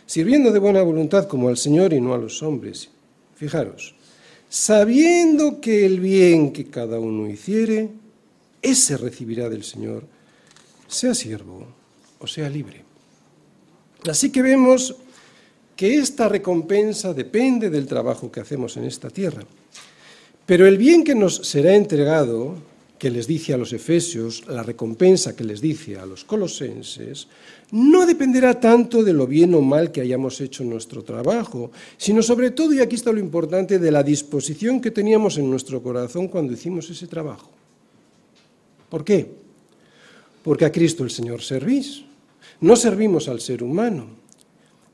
[0.07, 2.91] sirviendo de buena voluntad como al Señor y no a los hombres.
[3.35, 3.95] Fijaros,
[4.49, 7.89] sabiendo que el bien que cada uno hiciere,
[8.61, 10.05] ese recibirá del Señor,
[10.87, 11.67] sea siervo
[12.21, 12.85] o sea libre.
[14.09, 14.95] Así que vemos
[15.75, 19.45] que esta recompensa depende del trabajo que hacemos en esta tierra.
[20.45, 22.57] Pero el bien que nos será entregado,
[22.99, 27.29] que les dice a los efesios, la recompensa que les dice a los colosenses,
[27.71, 32.23] no dependerá tanto de lo bien o mal que hayamos hecho en nuestro trabajo, sino
[32.23, 36.29] sobre todo, y aquí está lo importante, de la disposición que teníamos en nuestro corazón
[36.29, 37.51] cuando hicimos ese trabajo.
[38.91, 39.31] ¿Por qué?
[40.43, 42.05] Porque a Cristo el Señor servís,
[42.61, 44.07] no servimos al ser humano.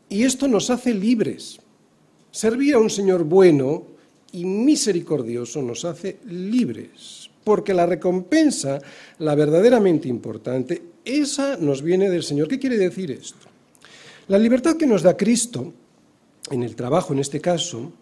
[0.09, 1.59] Y esto nos hace libres.
[2.31, 3.95] Servir a un Señor bueno
[4.33, 8.81] y misericordioso nos hace libres, porque la recompensa,
[9.19, 12.49] la verdaderamente importante, esa nos viene del Señor.
[12.49, 13.47] ¿Qué quiere decir esto?
[14.29, 15.73] La libertad que nos da Cristo,
[16.51, 17.93] en el trabajo en este caso,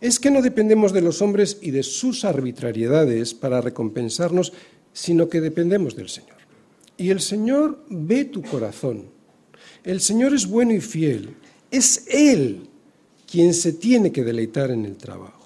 [0.00, 4.52] es que no dependemos de los hombres y de sus arbitrariedades para recompensarnos,
[4.92, 6.38] sino que dependemos del Señor.
[6.96, 9.06] Y el Señor ve tu corazón.
[9.82, 11.36] El Señor es bueno y fiel.
[11.70, 12.68] Es Él
[13.30, 15.43] quien se tiene que deleitar en el trabajo.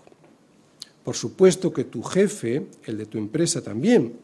[1.09, 4.17] Por supuesto que tu jefe, el de tu empresa también.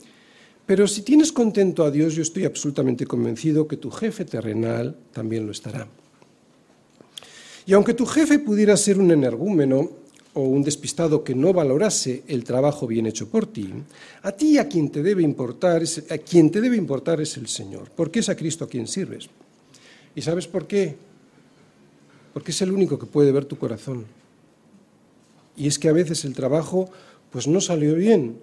[0.66, 5.47] Pero si tienes contento a Dios, yo estoy absolutamente convencido que tu jefe terrenal también
[5.47, 5.88] lo estará.
[7.64, 9.92] Y aunque tu jefe pudiera ser un energúmeno
[10.35, 13.73] o un despistado que no valorase el trabajo bien hecho por ti,
[14.20, 17.49] a ti a quien te debe importar es, a quien te debe importar es el
[17.49, 19.31] Señor, porque es a Cristo a quien sirves.
[20.14, 20.97] ¿Y sabes por qué?
[22.35, 24.05] Porque es el único que puede ver tu corazón.
[25.56, 26.90] Y es que a veces el trabajo
[27.30, 28.38] pues no salió bien.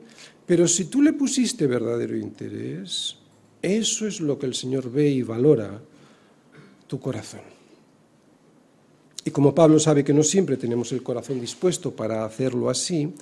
[0.45, 3.15] Pero si tú le pusiste verdadero interés,
[3.61, 5.81] eso es lo que el Señor ve y valora
[6.87, 7.41] tu corazón.
[9.23, 13.13] Y como Pablo sabe que no siempre tenemos el corazón dispuesto para hacerlo así,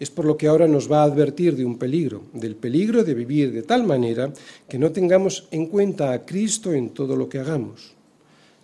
[0.00, 3.14] es por lo que ahora nos va a advertir de un peligro, del peligro de
[3.14, 4.32] vivir de tal manera
[4.68, 7.92] que no tengamos en cuenta a Cristo en todo lo que hagamos,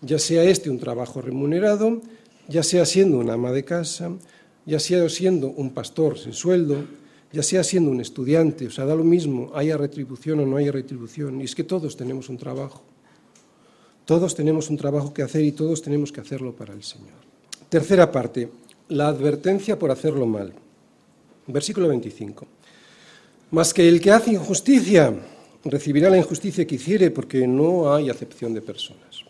[0.01, 2.01] ya sea este un trabajo remunerado,
[2.49, 4.11] ya sea siendo una ama de casa,
[4.69, 6.85] ya sea siendo un pastor sin sueldo,
[7.33, 10.71] ya sea siendo un estudiante, o sea, da lo mismo, haya retribución o no haya
[10.71, 12.83] retribución, y es que todos tenemos un trabajo.
[14.05, 17.17] Todos tenemos un trabajo que hacer y todos tenemos que hacerlo para el Señor.
[17.71, 18.51] Tercera parte,
[18.89, 20.53] la advertencia por hacerlo mal.
[21.47, 22.47] Versículo 25.
[23.53, 25.15] Más que el que hace injusticia
[25.65, 29.28] recibirá la injusticia que hiciere, porque no hay acepción de personas.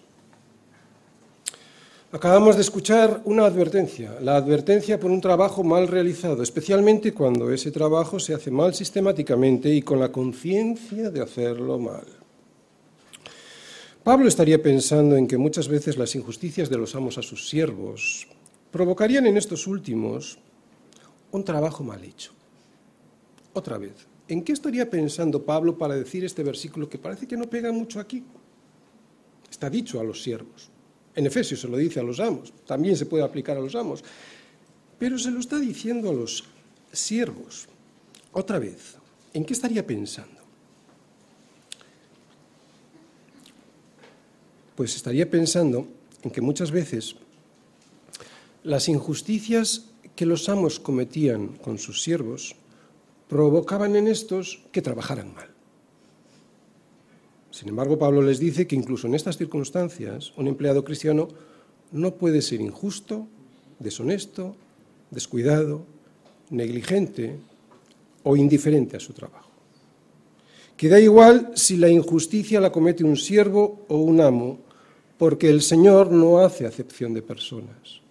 [2.11, 7.71] Acabamos de escuchar una advertencia, la advertencia por un trabajo mal realizado, especialmente cuando ese
[7.71, 12.07] trabajo se hace mal sistemáticamente y con la conciencia de hacerlo mal.
[14.03, 18.27] Pablo estaría pensando en que muchas veces las injusticias de los amos a sus siervos
[18.71, 20.39] provocarían en estos últimos
[21.31, 22.33] un trabajo mal hecho.
[23.53, 27.51] Otra vez, ¿en qué estaría pensando Pablo para decir este versículo que parece que no
[27.51, 28.25] pega mucho aquí?
[29.51, 30.71] Está dicho a los siervos.
[31.19, 34.05] En Efesios se lo dice a los amos, también se puede aplicar a los amos,
[35.01, 36.45] pero se lo está diciendo a los
[36.93, 37.67] siervos.
[38.31, 38.95] Otra vez,
[39.35, 40.41] ¿en qué estaría pensando?
[44.77, 45.89] Pues estaría pensando
[46.23, 47.17] en que muchas veces
[48.63, 52.55] las injusticias que los amos cometían con sus siervos
[53.27, 55.58] provocaban en estos que trabajaran mal.
[57.59, 61.27] Sin embargo, Pablo les dice que incluso en estas circunstancias un empleado cristiano
[61.91, 63.27] no puede ser injusto,
[63.81, 64.55] deshonesto,
[65.11, 65.83] descuidado,
[66.51, 67.35] negligente
[68.23, 69.51] o indiferente a su trabajo.
[70.77, 74.61] Que da igual si la injusticia la comete un siervo o un amo,
[75.19, 78.03] porque el Señor no hace acepción de personas.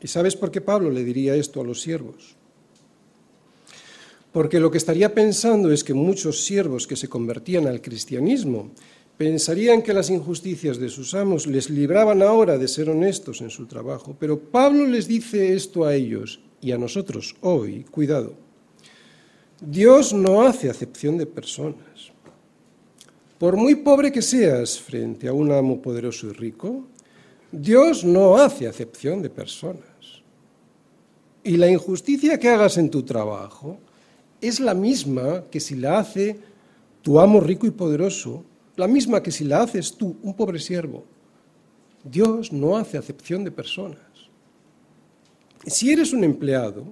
[0.00, 2.37] ¿Y sabes por qué Pablo le diría esto a los siervos?
[4.32, 8.72] Porque lo que estaría pensando es que muchos siervos que se convertían al cristianismo
[9.16, 13.66] pensarían que las injusticias de sus amos les libraban ahora de ser honestos en su
[13.66, 14.16] trabajo.
[14.18, 18.34] Pero Pablo les dice esto a ellos y a nosotros hoy, cuidado.
[19.60, 22.12] Dios no hace acepción de personas.
[23.38, 26.84] Por muy pobre que seas frente a un amo poderoso y rico,
[27.50, 29.82] Dios no hace acepción de personas.
[31.42, 33.78] Y la injusticia que hagas en tu trabajo
[34.40, 36.38] es la misma que si la hace
[37.02, 38.44] tu amo rico y poderoso,
[38.76, 41.04] la misma que si la haces tú, un pobre siervo.
[42.04, 44.00] Dios no hace acepción de personas.
[45.66, 46.84] Si eres un empleado,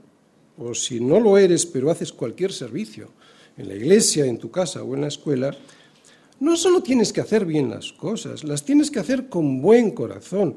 [0.59, 3.11] o si no lo eres, pero haces cualquier servicio,
[3.57, 5.57] en la iglesia, en tu casa o en la escuela,
[6.41, 10.57] no solo tienes que hacer bien las cosas, las tienes que hacer con buen corazón,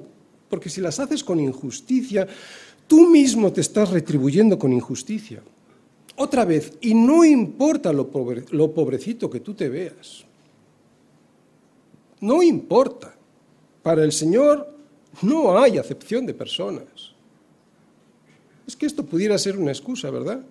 [0.49, 2.27] porque si las haces con injusticia,
[2.87, 5.41] tú mismo te estás retribuyendo con injusticia.
[6.21, 10.25] Otra vez, y no importa lo, pobrecito que tú te veas,
[12.19, 13.15] no importa.
[13.81, 14.69] Para el Señor
[15.21, 17.13] no hay acepción de personas.
[18.67, 20.43] Es que esto pudiera ser una excusa, ¿verdad?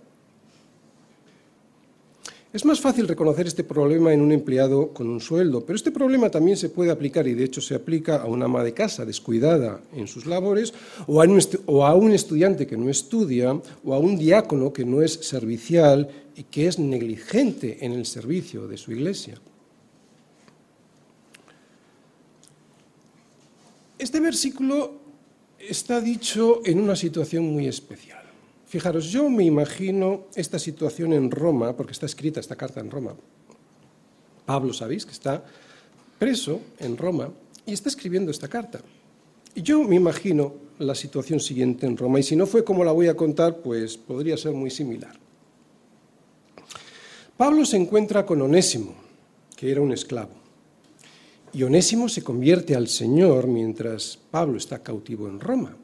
[2.50, 6.30] Es más fácil reconocer este problema en un empleado con un sueldo, pero este problema
[6.30, 9.82] también se puede aplicar y de hecho se aplica a una ama de casa descuidada
[9.94, 10.72] en sus labores
[11.06, 16.08] o a, un, estudiante que no estudia o a un diácono que no es servicial
[16.36, 19.38] y que es negligente en el servicio de su iglesia.
[23.98, 24.94] Este versículo
[25.58, 28.27] está dicho en una situación muy especial.
[28.68, 33.14] Fijaros, yo me imagino esta situación en Roma, porque está escrita esta carta en Roma.
[34.44, 35.42] Pablo, sabéis, que está
[36.18, 37.30] preso en Roma
[37.64, 38.80] y está escribiendo esta carta.
[39.54, 42.92] Y yo me imagino la situación siguiente en Roma, y si no fue como la
[42.92, 45.18] voy a contar, pues podría ser muy similar.
[47.38, 48.94] Pablo se encuentra con Onésimo,
[49.56, 50.34] que era un esclavo.
[51.54, 55.74] Y Onésimo se convierte al Señor mientras Pablo está cautivo en Roma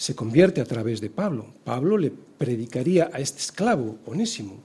[0.00, 1.44] se convierte a través de Pablo.
[1.62, 4.56] Pablo le predicaría a este esclavo, Onésimo,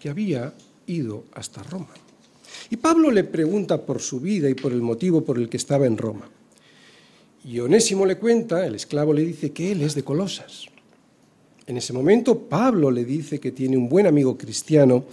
[0.00, 0.52] que había
[0.88, 1.94] ido hasta Roma.
[2.70, 5.86] Y Pablo le pregunta por su vida y por el motivo por el que estaba
[5.86, 6.28] en Roma.
[7.44, 10.66] Y Onésimo le cuenta, el esclavo le dice que él es de Colosas.
[11.68, 15.04] En ese momento Pablo le dice que tiene un buen amigo cristiano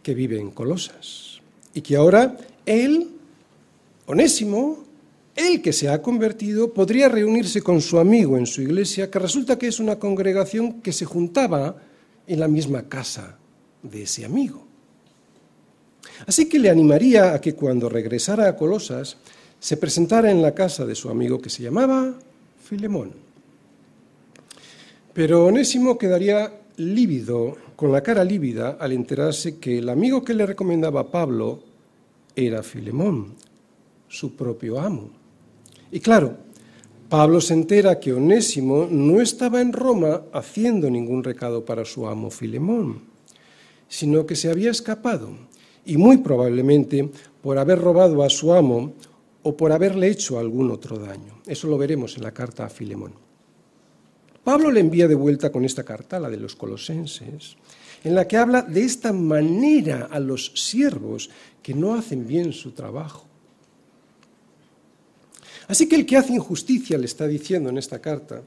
[0.00, 1.40] que vive en Colosas
[1.74, 3.08] y que ahora él,
[4.06, 4.84] Onésimo,
[5.38, 9.56] él que se ha convertido podría reunirse con su amigo en su iglesia, que resulta
[9.56, 11.76] que es una congregación que se juntaba
[12.26, 13.38] en la misma casa
[13.82, 14.66] de ese amigo.
[16.26, 19.16] Así que le animaría a que cuando regresara a Colosas
[19.60, 22.14] se presentara en la casa de su amigo que se llamaba
[22.64, 23.12] Filemón.
[25.14, 30.46] Pero Onésimo quedaría lívido, con la cara lívida, al enterarse que el amigo que le
[30.46, 31.62] recomendaba a Pablo
[32.34, 33.34] era Filemón,
[34.08, 35.17] su propio amo.
[35.90, 36.36] Y claro,
[37.08, 42.30] Pablo se entera que Onésimo no estaba en Roma haciendo ningún recado para su amo
[42.30, 43.00] Filemón,
[43.88, 45.30] sino que se había escapado,
[45.86, 47.08] y muy probablemente
[47.40, 48.92] por haber robado a su amo
[49.42, 51.40] o por haberle hecho algún otro daño.
[51.46, 53.14] Eso lo veremos en la carta a Filemón.
[54.44, 57.56] Pablo le envía de vuelta con esta carta, la de los colosenses,
[58.04, 61.30] en la que habla de esta manera a los siervos
[61.62, 63.27] que no hacen bien su trabajo.
[65.68, 68.42] Así que el que hace injusticia le está diciendo en esta carta,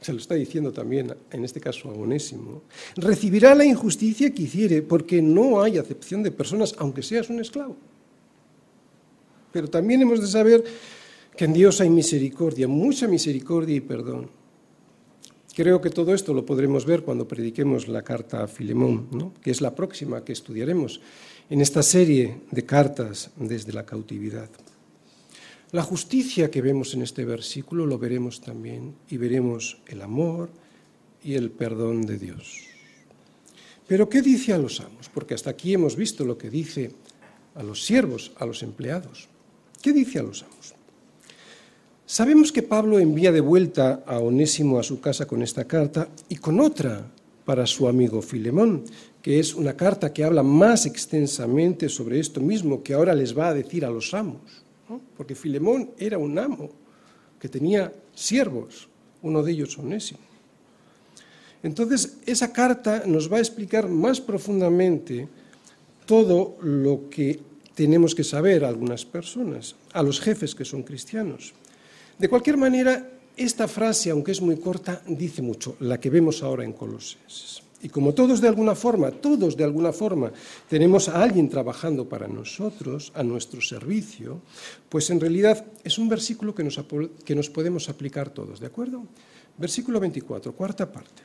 [0.00, 2.62] se lo está diciendo también en este caso a Onésimo,
[2.96, 7.76] recibirá la injusticia que hiciere porque no hay acepción de personas, aunque seas un esclavo.
[9.52, 10.64] Pero también hemos de saber
[11.36, 14.30] que en Dios hay misericordia, mucha misericordia y perdón.
[15.54, 19.60] Creo que todo esto lo podremos ver cuando prediquemos la carta a Filemón, que es
[19.60, 21.00] la próxima que estudiaremos
[21.50, 24.48] en esta serie de cartas desde la cautividad.
[25.72, 30.50] La justicia que vemos en este versículo lo veremos también y veremos el amor
[31.22, 32.58] y el perdón de Dios.
[33.86, 35.08] Pero ¿qué dice a los amos?
[35.14, 36.90] Porque hasta aquí hemos visto lo que dice
[37.54, 39.28] a los siervos, a los empleados.
[39.80, 40.74] ¿Qué dice a los amos?
[42.04, 46.34] Sabemos que Pablo envía de vuelta a Onésimo a su casa con esta carta y
[46.36, 47.06] con otra
[47.44, 48.86] para su amigo Filemón,
[49.22, 53.50] que es una carta que habla más extensamente sobre esto mismo que ahora les va
[53.50, 54.64] a decir a los amos
[55.16, 56.70] porque Filemón era un amo
[57.38, 58.88] que tenía siervos,
[59.22, 60.20] uno de ellos Onésimo.
[61.62, 65.28] Entonces, esa carta nos va a explicar más profundamente
[66.06, 67.38] todo lo que
[67.74, 71.52] tenemos que saber a algunas personas, a los jefes que son cristianos.
[72.18, 76.64] De cualquier manera, esta frase, aunque es muy corta, dice mucho, la que vemos ahora
[76.64, 77.62] en Colosenses.
[77.82, 80.30] Y como todos de alguna forma, todos de alguna forma
[80.68, 84.40] tenemos a alguien trabajando para nosotros, a nuestro servicio,
[84.88, 89.04] pues en realidad es un versículo que nos, podemos aplicar todos, ¿de acuerdo?
[89.56, 91.22] Versículo 24, cuarta parte.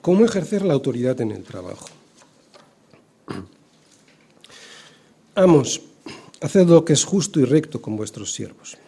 [0.00, 1.88] ¿Cómo ejercer la autoridad en el trabajo?
[5.34, 5.82] Amos,
[6.40, 8.78] haced lo que es justo y recto con vuestros siervos.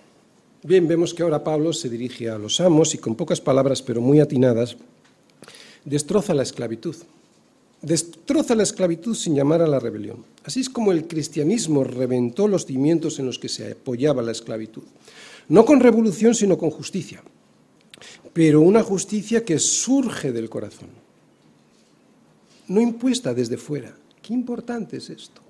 [0.62, 4.00] Bien, vemos que ahora Pablo se dirige a los amos y con pocas palabras, pero
[4.00, 4.76] muy atinadas,
[5.88, 6.96] destroza la esclavitud.
[7.80, 10.24] Destroza la esclavitud sin llamar a la rebelión.
[10.44, 14.82] Así es como el cristianismo reventó los cimientos en los que se apoyaba la esclavitud.
[15.48, 17.22] No con revolución, sino con justicia.
[18.32, 20.90] Pero una justicia que surge del corazón.
[22.66, 23.96] No impuesta desde fuera.
[24.20, 25.40] Qué importante es esto.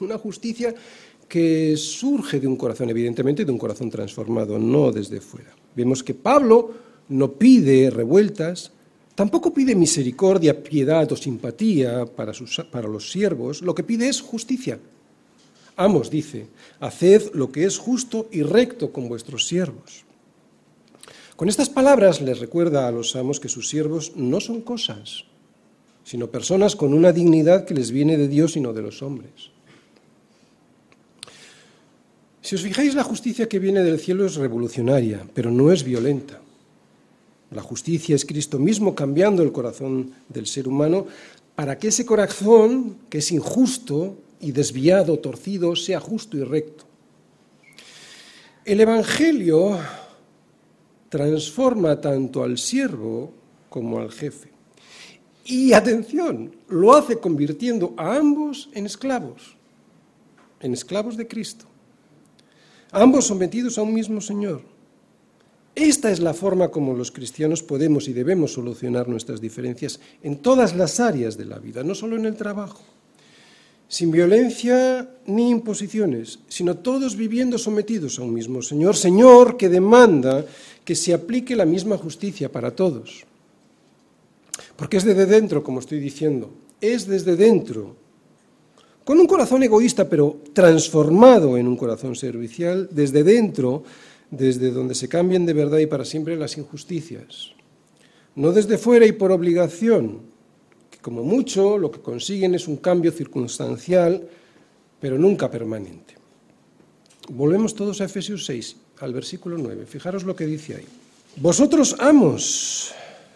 [0.00, 0.74] Una justicia
[1.28, 5.54] que surge de un corazón, evidentemente de un corazón transformado, no desde fuera.
[5.76, 6.72] Vemos que Pablo
[7.08, 8.72] no pide revueltas,
[9.14, 12.32] Tampoco pide misericordia, piedad o simpatía para,
[12.88, 14.78] los siervos, lo que pide es justicia.
[15.76, 16.46] Amos dice,
[16.80, 20.04] haced lo que es justo y recto con vuestros siervos.
[21.36, 25.24] Con estas palabras les recuerda a los amos que sus siervos no son cosas,
[26.04, 29.50] sino personas con una dignidad que les viene de Dios y no de los hombres.
[32.42, 36.40] Si os fijáis, la justicia que viene del cielo es revolucionaria, pero no es violenta.
[37.50, 41.06] La justicia es Cristo mismo cambiando el corazón del ser humano
[41.54, 46.84] para que ese corazón, que es injusto y desviado, torcido, sea justo y recto.
[48.64, 49.78] El Evangelio
[51.08, 53.32] transforma tanto al siervo
[53.68, 54.50] como al jefe.
[55.44, 59.56] Y atención, lo hace convirtiendo a ambos en esclavos,
[60.60, 61.64] en esclavos de Cristo.
[62.92, 64.62] Ambos sometidos a un mismo Señor.
[65.80, 70.76] Esta es la forma como los cristianos podemos y debemos solucionar nuestras diferencias en todas
[70.76, 72.82] las áreas de la vida, no solo en el trabajo.
[73.88, 80.44] Sin violencia ni imposiciones, sino todos viviendo sometidos a un mismo Señor, Señor que demanda
[80.84, 83.24] que se aplique la misma justicia para todos.
[84.76, 87.96] Porque es desde dentro, como estoy diciendo, es desde dentro,
[89.02, 93.82] con un corazón egoísta, pero transformado en un corazón servicial, desde dentro
[94.30, 97.52] desde donde se cambien de verdad y para siempre las injusticias.
[98.36, 100.20] No desde fuera y por obligación,
[100.90, 104.28] que como mucho lo que consiguen es un cambio circunstancial,
[105.00, 106.14] pero nunca permanente.
[107.28, 109.86] Volvemos todos a Efesios 6, al versículo 9.
[109.86, 110.86] Fijaros lo que dice ahí.
[111.36, 112.92] Vosotros amos,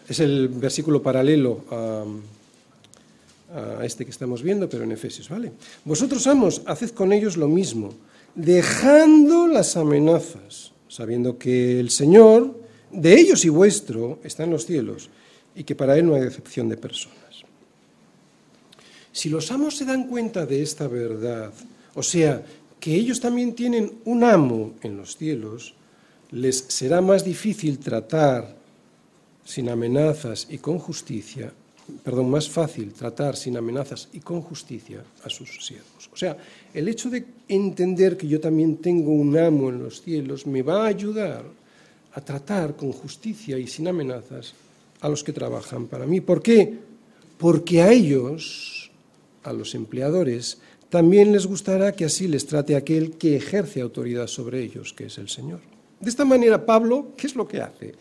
[0.07, 2.03] es el versículo paralelo a,
[3.79, 5.51] a este que estamos viendo, pero en Efesios, ¿vale?
[5.83, 7.93] Vosotros amos, haced con ellos lo mismo,
[8.35, 12.57] dejando las amenazas sabiendo que el Señor,
[12.89, 15.09] de ellos y vuestro, está en los cielos
[15.53, 17.43] y que para Él no hay excepción de personas.
[19.11, 21.51] Si los amos se dan cuenta de esta verdad,
[21.95, 22.45] o sea,
[22.79, 25.73] que ellos también tienen un amo en los cielos,
[26.31, 28.55] les será más difícil tratar
[29.43, 31.51] sin amenazas y con justicia
[32.03, 36.09] perdón, más fácil tratar sin amenazas y con justicia a sus siervos.
[36.11, 36.37] O sea,
[36.73, 40.83] el hecho de entender que yo también tengo un amo en los cielos me va
[40.83, 41.43] a ayudar
[42.13, 44.53] a tratar con justicia y sin amenazas
[45.01, 46.21] a los que trabajan para mí.
[46.21, 46.79] ¿Por qué?
[47.37, 48.89] Porque a ellos,
[49.43, 50.57] a los empleadores,
[50.89, 55.17] también les gustará que así les trate aquel que ejerce autoridad sobre ellos, que es
[55.17, 55.59] el Señor.
[55.99, 57.93] De esta manera, Pablo, ¿qué es lo que hace?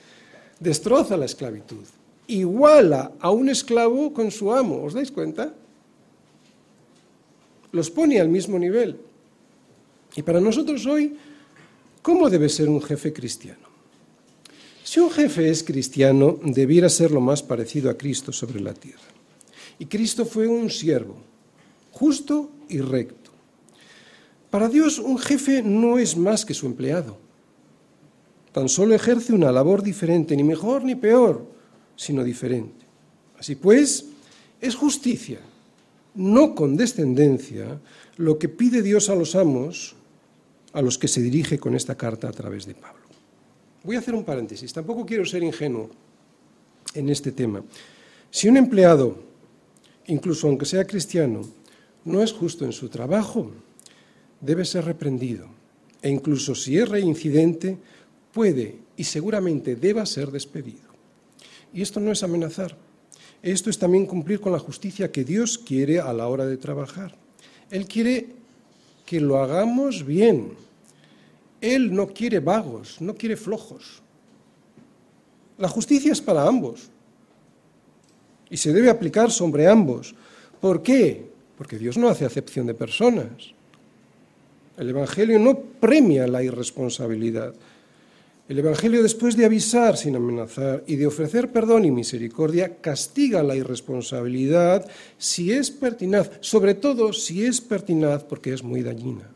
[0.61, 1.85] Destroza la esclavitud
[2.27, 5.55] iguala a un esclavo con su amo, ¿os dais cuenta?
[7.73, 8.99] Los pone al mismo nivel.
[10.17, 11.17] Y para nosotros hoy,
[12.03, 13.67] ¿cómo debe ser un jefe cristiano?
[14.85, 19.03] Si un jefe es cristiano, debiera ser lo más parecido a Cristo sobre la tierra.
[19.79, 21.17] Y Cristo fue un siervo,
[21.91, 23.33] justo y recto.
[24.51, 27.19] Para Dios un jefe no es más que su empleado.
[28.53, 31.54] Tan solo ejerce una labor diferente, ni mejor ni peor,
[31.97, 32.85] sino diferente.
[33.39, 34.07] Así pues,
[34.61, 35.41] es justicia,
[36.15, 37.81] no condescendencia,
[38.17, 39.97] lo que pide Dios a los amos
[40.73, 43.05] a los que se dirige con esta carta a través de Pablo.
[43.83, 45.91] Voy a hacer un paréntesis, tampoco quiero ser ingenuo
[46.95, 47.63] en este tema.
[48.31, 49.23] Si un empleado,
[50.07, 51.43] incluso aunque sea cristiano,
[52.05, 53.51] no es justo en su trabajo,
[54.41, 55.47] debe ser reprendido.
[56.03, 57.79] E incluso si es reincidente,
[58.33, 60.84] puede y seguramente deba ser despedido.
[61.75, 62.77] Y esto no es amenazar.
[63.43, 67.15] Esto es también cumplir con la justicia que Dios quiere a la hora de trabajar.
[67.71, 68.29] Él quiere
[69.05, 70.53] que lo hagamos bien.
[71.61, 74.03] Él no quiere vagos, no quiere flojos.
[75.59, 76.89] La justicia es para ambos
[78.51, 80.15] y se debe aplicar sobre ambos.
[80.61, 81.27] ¿Por qué?
[81.59, 83.53] Porque Dios no hace acepción de personas.
[84.77, 87.55] El Evangelio no premia la irresponsabilidad.
[88.47, 93.57] El Evangelio, después de avisar sin amenazar y de ofrecer perdón y misericordia, castiga la
[93.57, 94.87] irresponsabilidad
[95.17, 99.31] si es pertinaz, sobre todo si es pertinaz porque es muy dañina.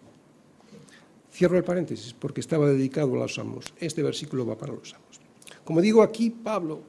[1.33, 3.73] Cierro el paréntesis porque estaba dedicado a los amos.
[3.79, 5.21] Este versículo va para los amos.
[5.65, 6.83] Como digo, aquí Pablo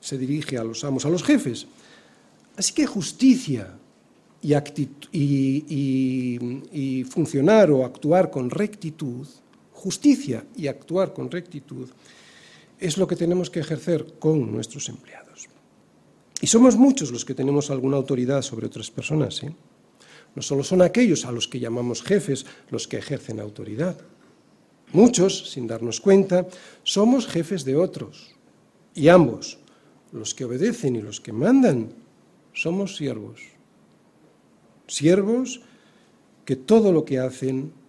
[0.00, 1.66] se dirige a los amos, a los jefes.
[2.56, 3.72] Así que justicia
[4.42, 4.52] y,
[6.72, 9.26] y funcionar o actuar con rectitud
[9.84, 11.90] justicia y actuar con rectitud
[12.80, 15.46] es lo que tenemos que ejercer con nuestros empleados.
[16.40, 19.42] Y somos muchos los que tenemos alguna autoridad sobre otras personas.
[19.42, 19.54] ¿eh?
[20.34, 23.98] No solo son aquellos a los que llamamos jefes los que ejercen autoridad.
[24.94, 26.48] Muchos, sin darnos cuenta,
[26.82, 28.34] somos jefes de otros.
[28.94, 29.58] Y ambos,
[30.12, 31.92] los que obedecen y los que mandan,
[32.54, 33.42] somos siervos.
[34.86, 35.60] Siervos
[36.46, 37.83] que todo lo que hacen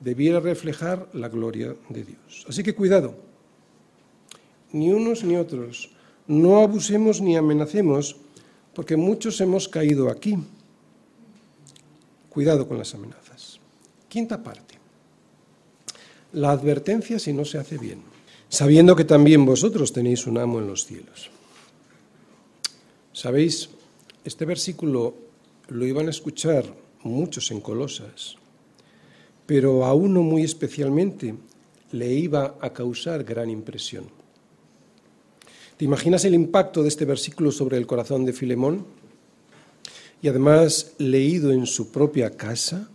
[0.00, 2.44] debiera reflejar la gloria de Dios.
[2.48, 3.14] Así que cuidado.
[4.72, 5.90] ni unos ni otros.
[6.26, 8.16] No abusemos ni amenacemos,
[8.74, 10.36] porque muchos hemos caído aquí.
[12.28, 13.60] Cuidado con las amenazas.
[14.08, 14.74] Quinta parte.
[16.32, 18.02] La advertencia si no se hace bien,
[18.48, 21.30] sabiendo que también vosotros tenéis un amo en los cielos.
[23.12, 23.70] Sabéis,
[24.24, 25.14] este versículo
[25.68, 26.66] lo iban a escuchar
[27.02, 28.36] muchos en Colosas,
[29.46, 31.34] pero a uno muy especialmente
[31.92, 34.04] le iba a causar gran impresión.
[35.76, 38.86] ¿Te imaginas el impacto de este versículo sobre el corazón de Filemón?
[40.22, 42.88] Y además leído en su propia casa.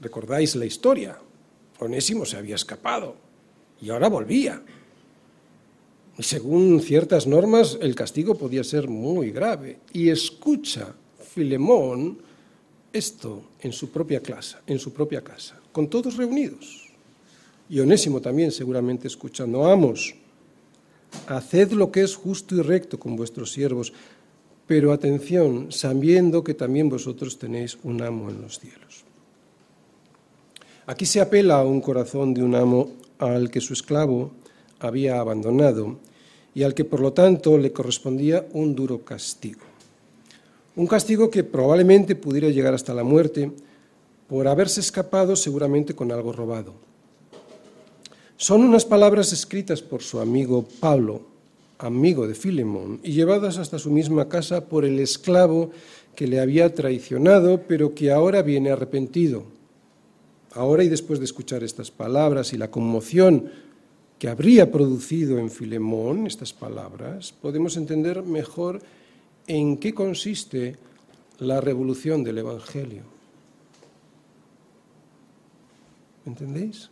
[0.00, 1.18] ¿Recordáis la historia?
[1.78, 3.16] Onésimo se había escapado
[3.80, 4.62] y ahora volvía.
[6.18, 9.78] Y según ciertas normas, el castigo podía ser muy grave.
[9.92, 12.18] Y escucha Filemón
[12.92, 16.90] esto en su propia casa, en su propia casa, con todos reunidos.
[17.68, 20.14] Y Onésimo también seguramente escuchando, amos,
[21.26, 23.92] haced lo que es justo y recto con vuestros siervos,
[24.66, 29.04] pero atención, sabiendo que también vosotros tenéis un amo en los cielos.
[30.86, 34.32] Aquí se apela a un corazón de un amo al que su esclavo
[34.80, 35.98] había abandonado
[36.54, 39.71] y al que por lo tanto le correspondía un duro castigo.
[40.74, 43.52] Un castigo que probablemente pudiera llegar hasta la muerte
[44.26, 46.72] por haberse escapado seguramente con algo robado.
[48.38, 51.20] Son unas palabras escritas por su amigo Pablo,
[51.78, 55.70] amigo de Filemón, y llevadas hasta su misma casa por el esclavo
[56.16, 59.44] que le había traicionado, pero que ahora viene arrepentido.
[60.54, 63.50] Ahora y después de escuchar estas palabras y la conmoción
[64.18, 68.80] que habría producido en Filemón estas palabras, podemos entender mejor
[69.46, 70.76] en qué consiste
[71.38, 73.02] la revolución del Evangelio.
[76.24, 76.88] ¿Entendéis?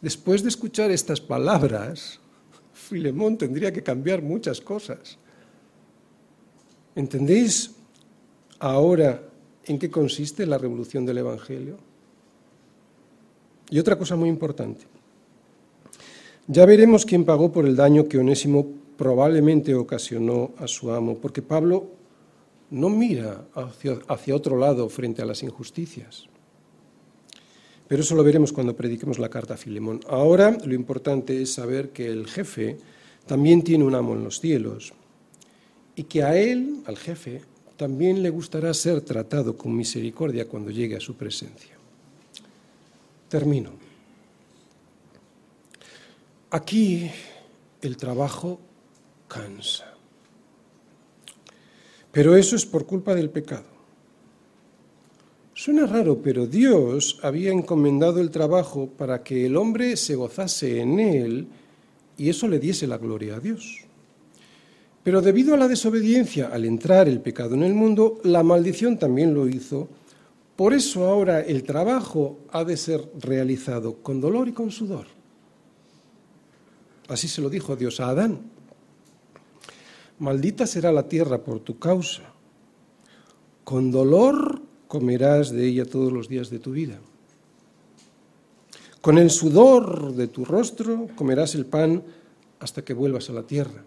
[0.00, 2.20] Después de escuchar estas palabras,
[2.74, 5.18] Filemón tendría que cambiar muchas cosas.
[6.94, 7.72] ¿Entendéis
[8.58, 9.22] ahora
[9.64, 11.78] en qué consiste la revolución del Evangelio?
[13.70, 14.84] Y otra cosa muy importante.
[16.46, 21.42] Ya veremos quién pagó por el daño que Onésimo probablemente ocasionó a su amo, porque
[21.42, 21.90] Pablo
[22.70, 26.28] no mira hacia, otro lado frente a las injusticias.
[27.88, 29.98] Pero eso lo veremos cuando prediquemos la carta a Filemón.
[30.08, 32.78] Ahora lo importante es saber que el jefe
[33.26, 34.92] también tiene un amo en los cielos
[35.96, 37.42] y que a él, al jefe,
[37.76, 41.74] también le gustará ser tratado con misericordia cuando llegue a su presencia.
[43.28, 43.70] Termino.
[46.50, 47.10] Aquí
[47.80, 48.60] el trabajo
[49.32, 49.94] cansa.
[52.12, 53.72] Pero eso es por culpa del pecado.
[55.54, 61.00] Suena raro, pero Dios había encomendado el trabajo para que el hombre se gozase en
[61.00, 61.46] él
[62.18, 63.78] y eso le diese la gloria a Dios.
[65.02, 69.34] Pero debido a la desobediencia al entrar el pecado en el mundo, la maldición también
[69.34, 69.88] lo hizo.
[70.56, 75.06] Por eso ahora el trabajo ha de ser realizado con dolor y con sudor.
[77.08, 78.51] Así se lo dijo Dios a Adán
[80.18, 82.22] maldita será la tierra por tu causa.
[83.64, 86.98] Con dolor comerás de ella todos los días de tu vida.
[89.00, 92.02] Con el sudor de tu rostro comerás el pan
[92.60, 93.82] hasta que vuelvas a la tierra.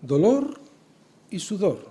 [0.00, 0.60] Dolor
[1.30, 1.88] y sudor.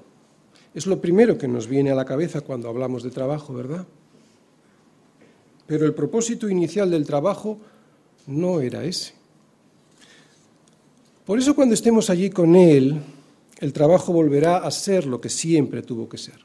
[0.73, 3.85] Es lo primero que nos viene a la cabeza cuando hablamos de trabajo, ¿verdad?
[5.65, 7.57] Pero el propósito inicial del trabajo
[8.27, 9.16] no era ese.
[11.27, 13.01] Por eso cuando estemos allí con Él,
[13.59, 16.39] el trabajo volverá a ser lo que siempre tuvo que ser.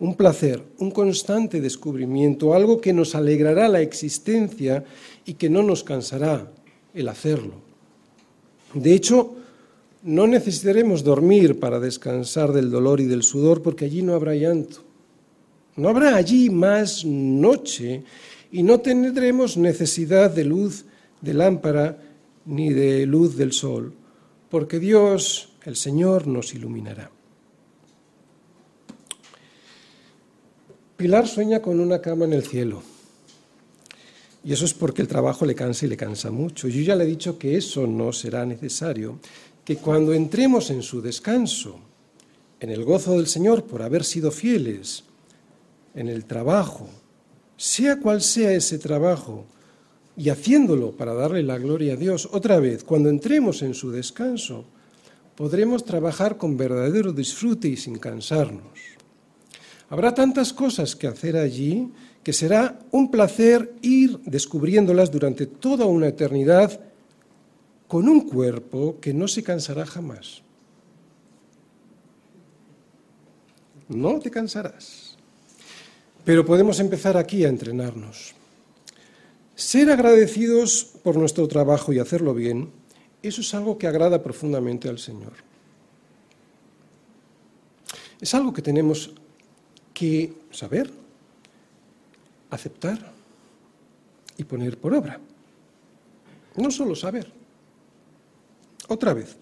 [0.00, 4.82] Un placer, un constante descubrimiento, algo que nos alegrará la existencia
[5.24, 6.50] y que no nos cansará
[6.94, 7.54] el hacerlo.
[8.74, 9.36] De hecho,
[10.02, 14.78] no necesitaremos dormir para descansar del dolor y del sudor porque allí no habrá llanto.
[15.76, 18.02] No habrá allí más noche
[18.50, 20.86] y no tendremos necesidad de luz
[21.20, 21.98] de lámpara
[22.46, 23.94] ni de luz del sol
[24.50, 27.10] porque Dios, el Señor, nos iluminará.
[30.96, 32.82] Pilar sueña con una cama en el cielo.
[34.42, 36.68] Y eso es porque el trabajo le cansa y le cansa mucho.
[36.68, 39.20] Yo ya le he dicho que eso no será necesario,
[39.64, 41.78] que cuando entremos en su descanso,
[42.58, 45.04] en el gozo del Señor por haber sido fieles,
[45.94, 46.88] en el trabajo,
[47.56, 49.44] sea cual sea ese trabajo,
[50.18, 54.64] y haciéndolo para darle la gloria a Dios, otra vez, cuando entremos en su descanso,
[55.36, 58.76] podremos trabajar con verdadero disfrute y sin cansarnos.
[59.88, 61.88] Habrá tantas cosas que hacer allí
[62.24, 66.80] que será un placer ir descubriéndolas durante toda una eternidad
[67.86, 70.42] con un cuerpo que no se cansará jamás.
[73.88, 75.16] No te cansarás.
[76.24, 78.34] Pero podemos empezar aquí a entrenarnos.
[79.58, 82.70] Ser agradecidos por nuestro trabajo y hacerlo bien,
[83.24, 85.32] eso es algo que agrada profundamente al Señor.
[88.20, 89.10] Es algo que tenemos
[89.92, 90.92] que saber,
[92.50, 93.12] aceptar
[94.36, 95.18] y poner por obra.
[96.54, 97.28] No solo saber.
[98.86, 99.36] Otra vez.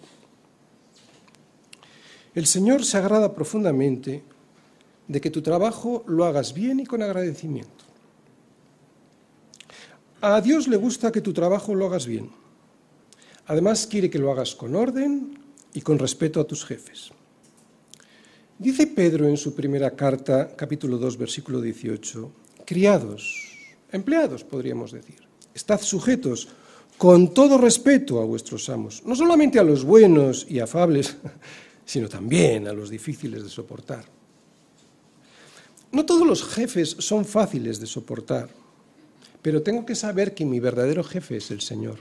[2.34, 4.24] El Señor se agrada profundamente
[5.08, 7.85] de que tu trabajo lo hagas bien y con agradecimiento.
[10.20, 12.30] A Dios le gusta que tu trabajo lo hagas bien.
[13.46, 15.38] Además quiere que lo hagas con orden
[15.74, 17.10] y con respeto a tus jefes.
[18.58, 22.32] Dice Pedro en su primera carta, capítulo 2, versículo 18,
[22.64, 23.52] criados,
[23.92, 25.20] empleados podríamos decir,
[25.54, 26.48] estad sujetos
[26.96, 31.18] con todo respeto a vuestros amos, no solamente a los buenos y afables,
[31.84, 34.06] sino también a los difíciles de soportar.
[35.92, 38.48] No todos los jefes son fáciles de soportar,
[39.46, 41.98] pero tengo que saber que mi verdadero jefe es el Señor.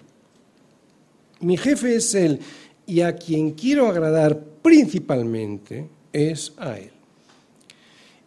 [1.42, 2.40] Mi jefe es Él
[2.88, 6.90] y a quien quiero agradar principalmente es a Él.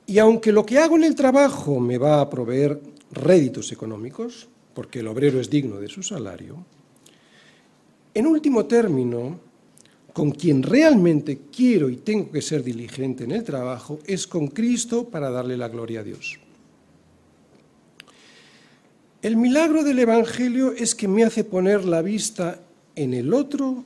[0.07, 5.01] Y aunque lo que hago en el trabajo me va a proveer réditos económicos, porque
[5.01, 6.65] el obrero es digno de su salario,
[8.15, 9.41] en último término,
[10.13, 15.09] con quien realmente quiero y tengo que ser diligente en el trabajo es con Cristo
[15.09, 16.39] para darle la gloria a Dios.
[19.21, 22.61] El milagro del Evangelio es que me hace poner la vista
[22.95, 23.85] en el otro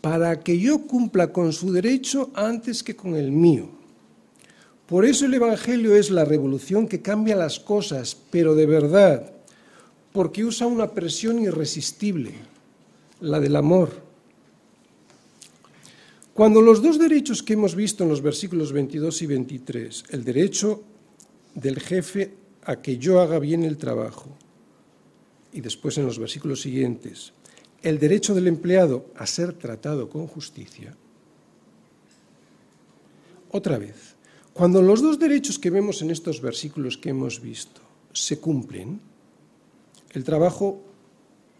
[0.00, 3.68] para que yo cumpla con su derecho antes que con el mío.
[4.86, 9.32] Por eso el Evangelio es la revolución que cambia las cosas, pero de verdad,
[10.12, 12.34] porque usa una presión irresistible,
[13.18, 14.00] la del amor.
[16.34, 20.84] Cuando los dos derechos que hemos visto en los versículos 22 y 23, el derecho
[21.56, 24.28] del jefe a que yo haga bien el trabajo,
[25.52, 27.32] y después en los versículos siguientes,
[27.82, 30.94] el derecho del empleado a ser tratado con justicia.
[33.52, 34.16] Otra vez,
[34.52, 37.80] cuando los dos derechos que vemos en estos versículos que hemos visto
[38.12, 39.00] se cumplen,
[40.12, 40.82] el trabajo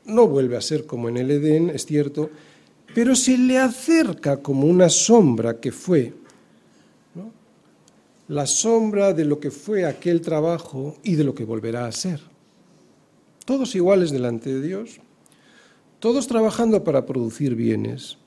[0.05, 2.31] no vuelve a ser como en el Edén, es cierto,
[2.95, 6.15] pero se le acerca como una sombra que fue,
[8.29, 12.21] la sombra de lo que fue aquel trabajo y de lo que volverá a ser.
[13.45, 15.01] Todos iguales delante de Dios,
[16.01, 18.19] todos trabajando para producir bienes,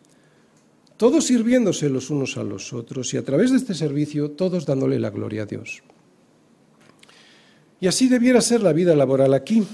[0.96, 5.00] todos sirviéndose los unos a los otros y a través de este servicio todos dándole
[5.00, 5.82] la gloria a Dios.
[7.82, 9.66] Y así debiera ser la vida laboral aquí.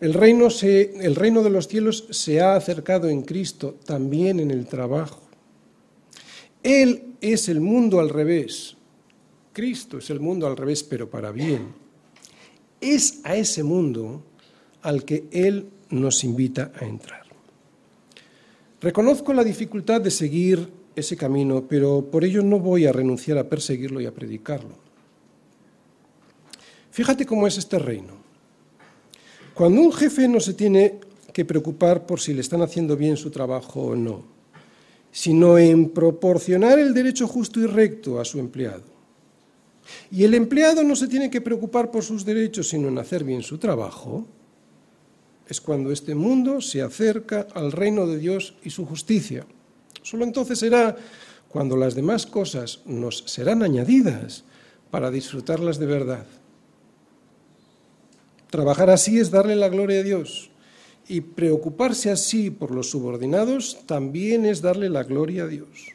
[0.00, 4.66] El reino, el reino de los cielos se ha acercado en Cristo también en el
[4.66, 5.20] trabajo.
[6.62, 8.76] Él es el mundo al revés.
[9.52, 11.68] Cristo es el mundo al revés, pero para bien.
[12.80, 14.22] Es a ese mundo
[14.82, 17.24] al que Él nos invita a entrar.
[18.80, 23.48] Reconozco la dificultad de seguir ese camino, pero por ello no voy a renunciar a
[23.48, 24.74] perseguirlo y a predicarlo.
[26.90, 28.14] Fíjate cómo es este reino.
[29.54, 31.00] Cuando un jefe no se tiene
[31.32, 34.24] que preocupar por si le están haciendo bien su trabajo o no,
[35.12, 38.99] sino en proporcionar el derecho justo y recto a su empleado.
[40.10, 43.42] Y el empleado no se tiene que preocupar por sus derechos, sino en hacer bien
[43.42, 44.26] su trabajo,
[45.48, 49.46] es cuando este mundo se acerca al reino de Dios y su justicia.
[50.02, 50.96] Solo entonces será
[51.48, 54.44] cuando las demás cosas nos serán añadidas
[54.90, 56.26] para disfrutarlas de verdad.
[58.50, 60.50] Trabajar así es darle la gloria a Dios
[61.08, 65.88] y preocuparse así por los subordinados también es darle la gloria a Dios.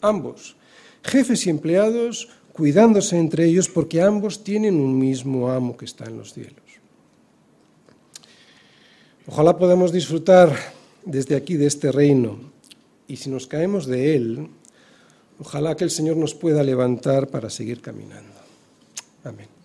[0.00, 0.56] Ambos,
[1.02, 6.16] jefes y empleados, cuidándose entre ellos porque ambos tienen un mismo amo que está en
[6.16, 6.64] los cielos.
[9.26, 10.56] Ojalá podamos disfrutar
[11.04, 12.38] desde aquí de este reino
[13.06, 14.48] y si nos caemos de él,
[15.38, 18.32] ojalá que el Señor nos pueda levantar para seguir caminando.
[19.22, 19.55] Amén.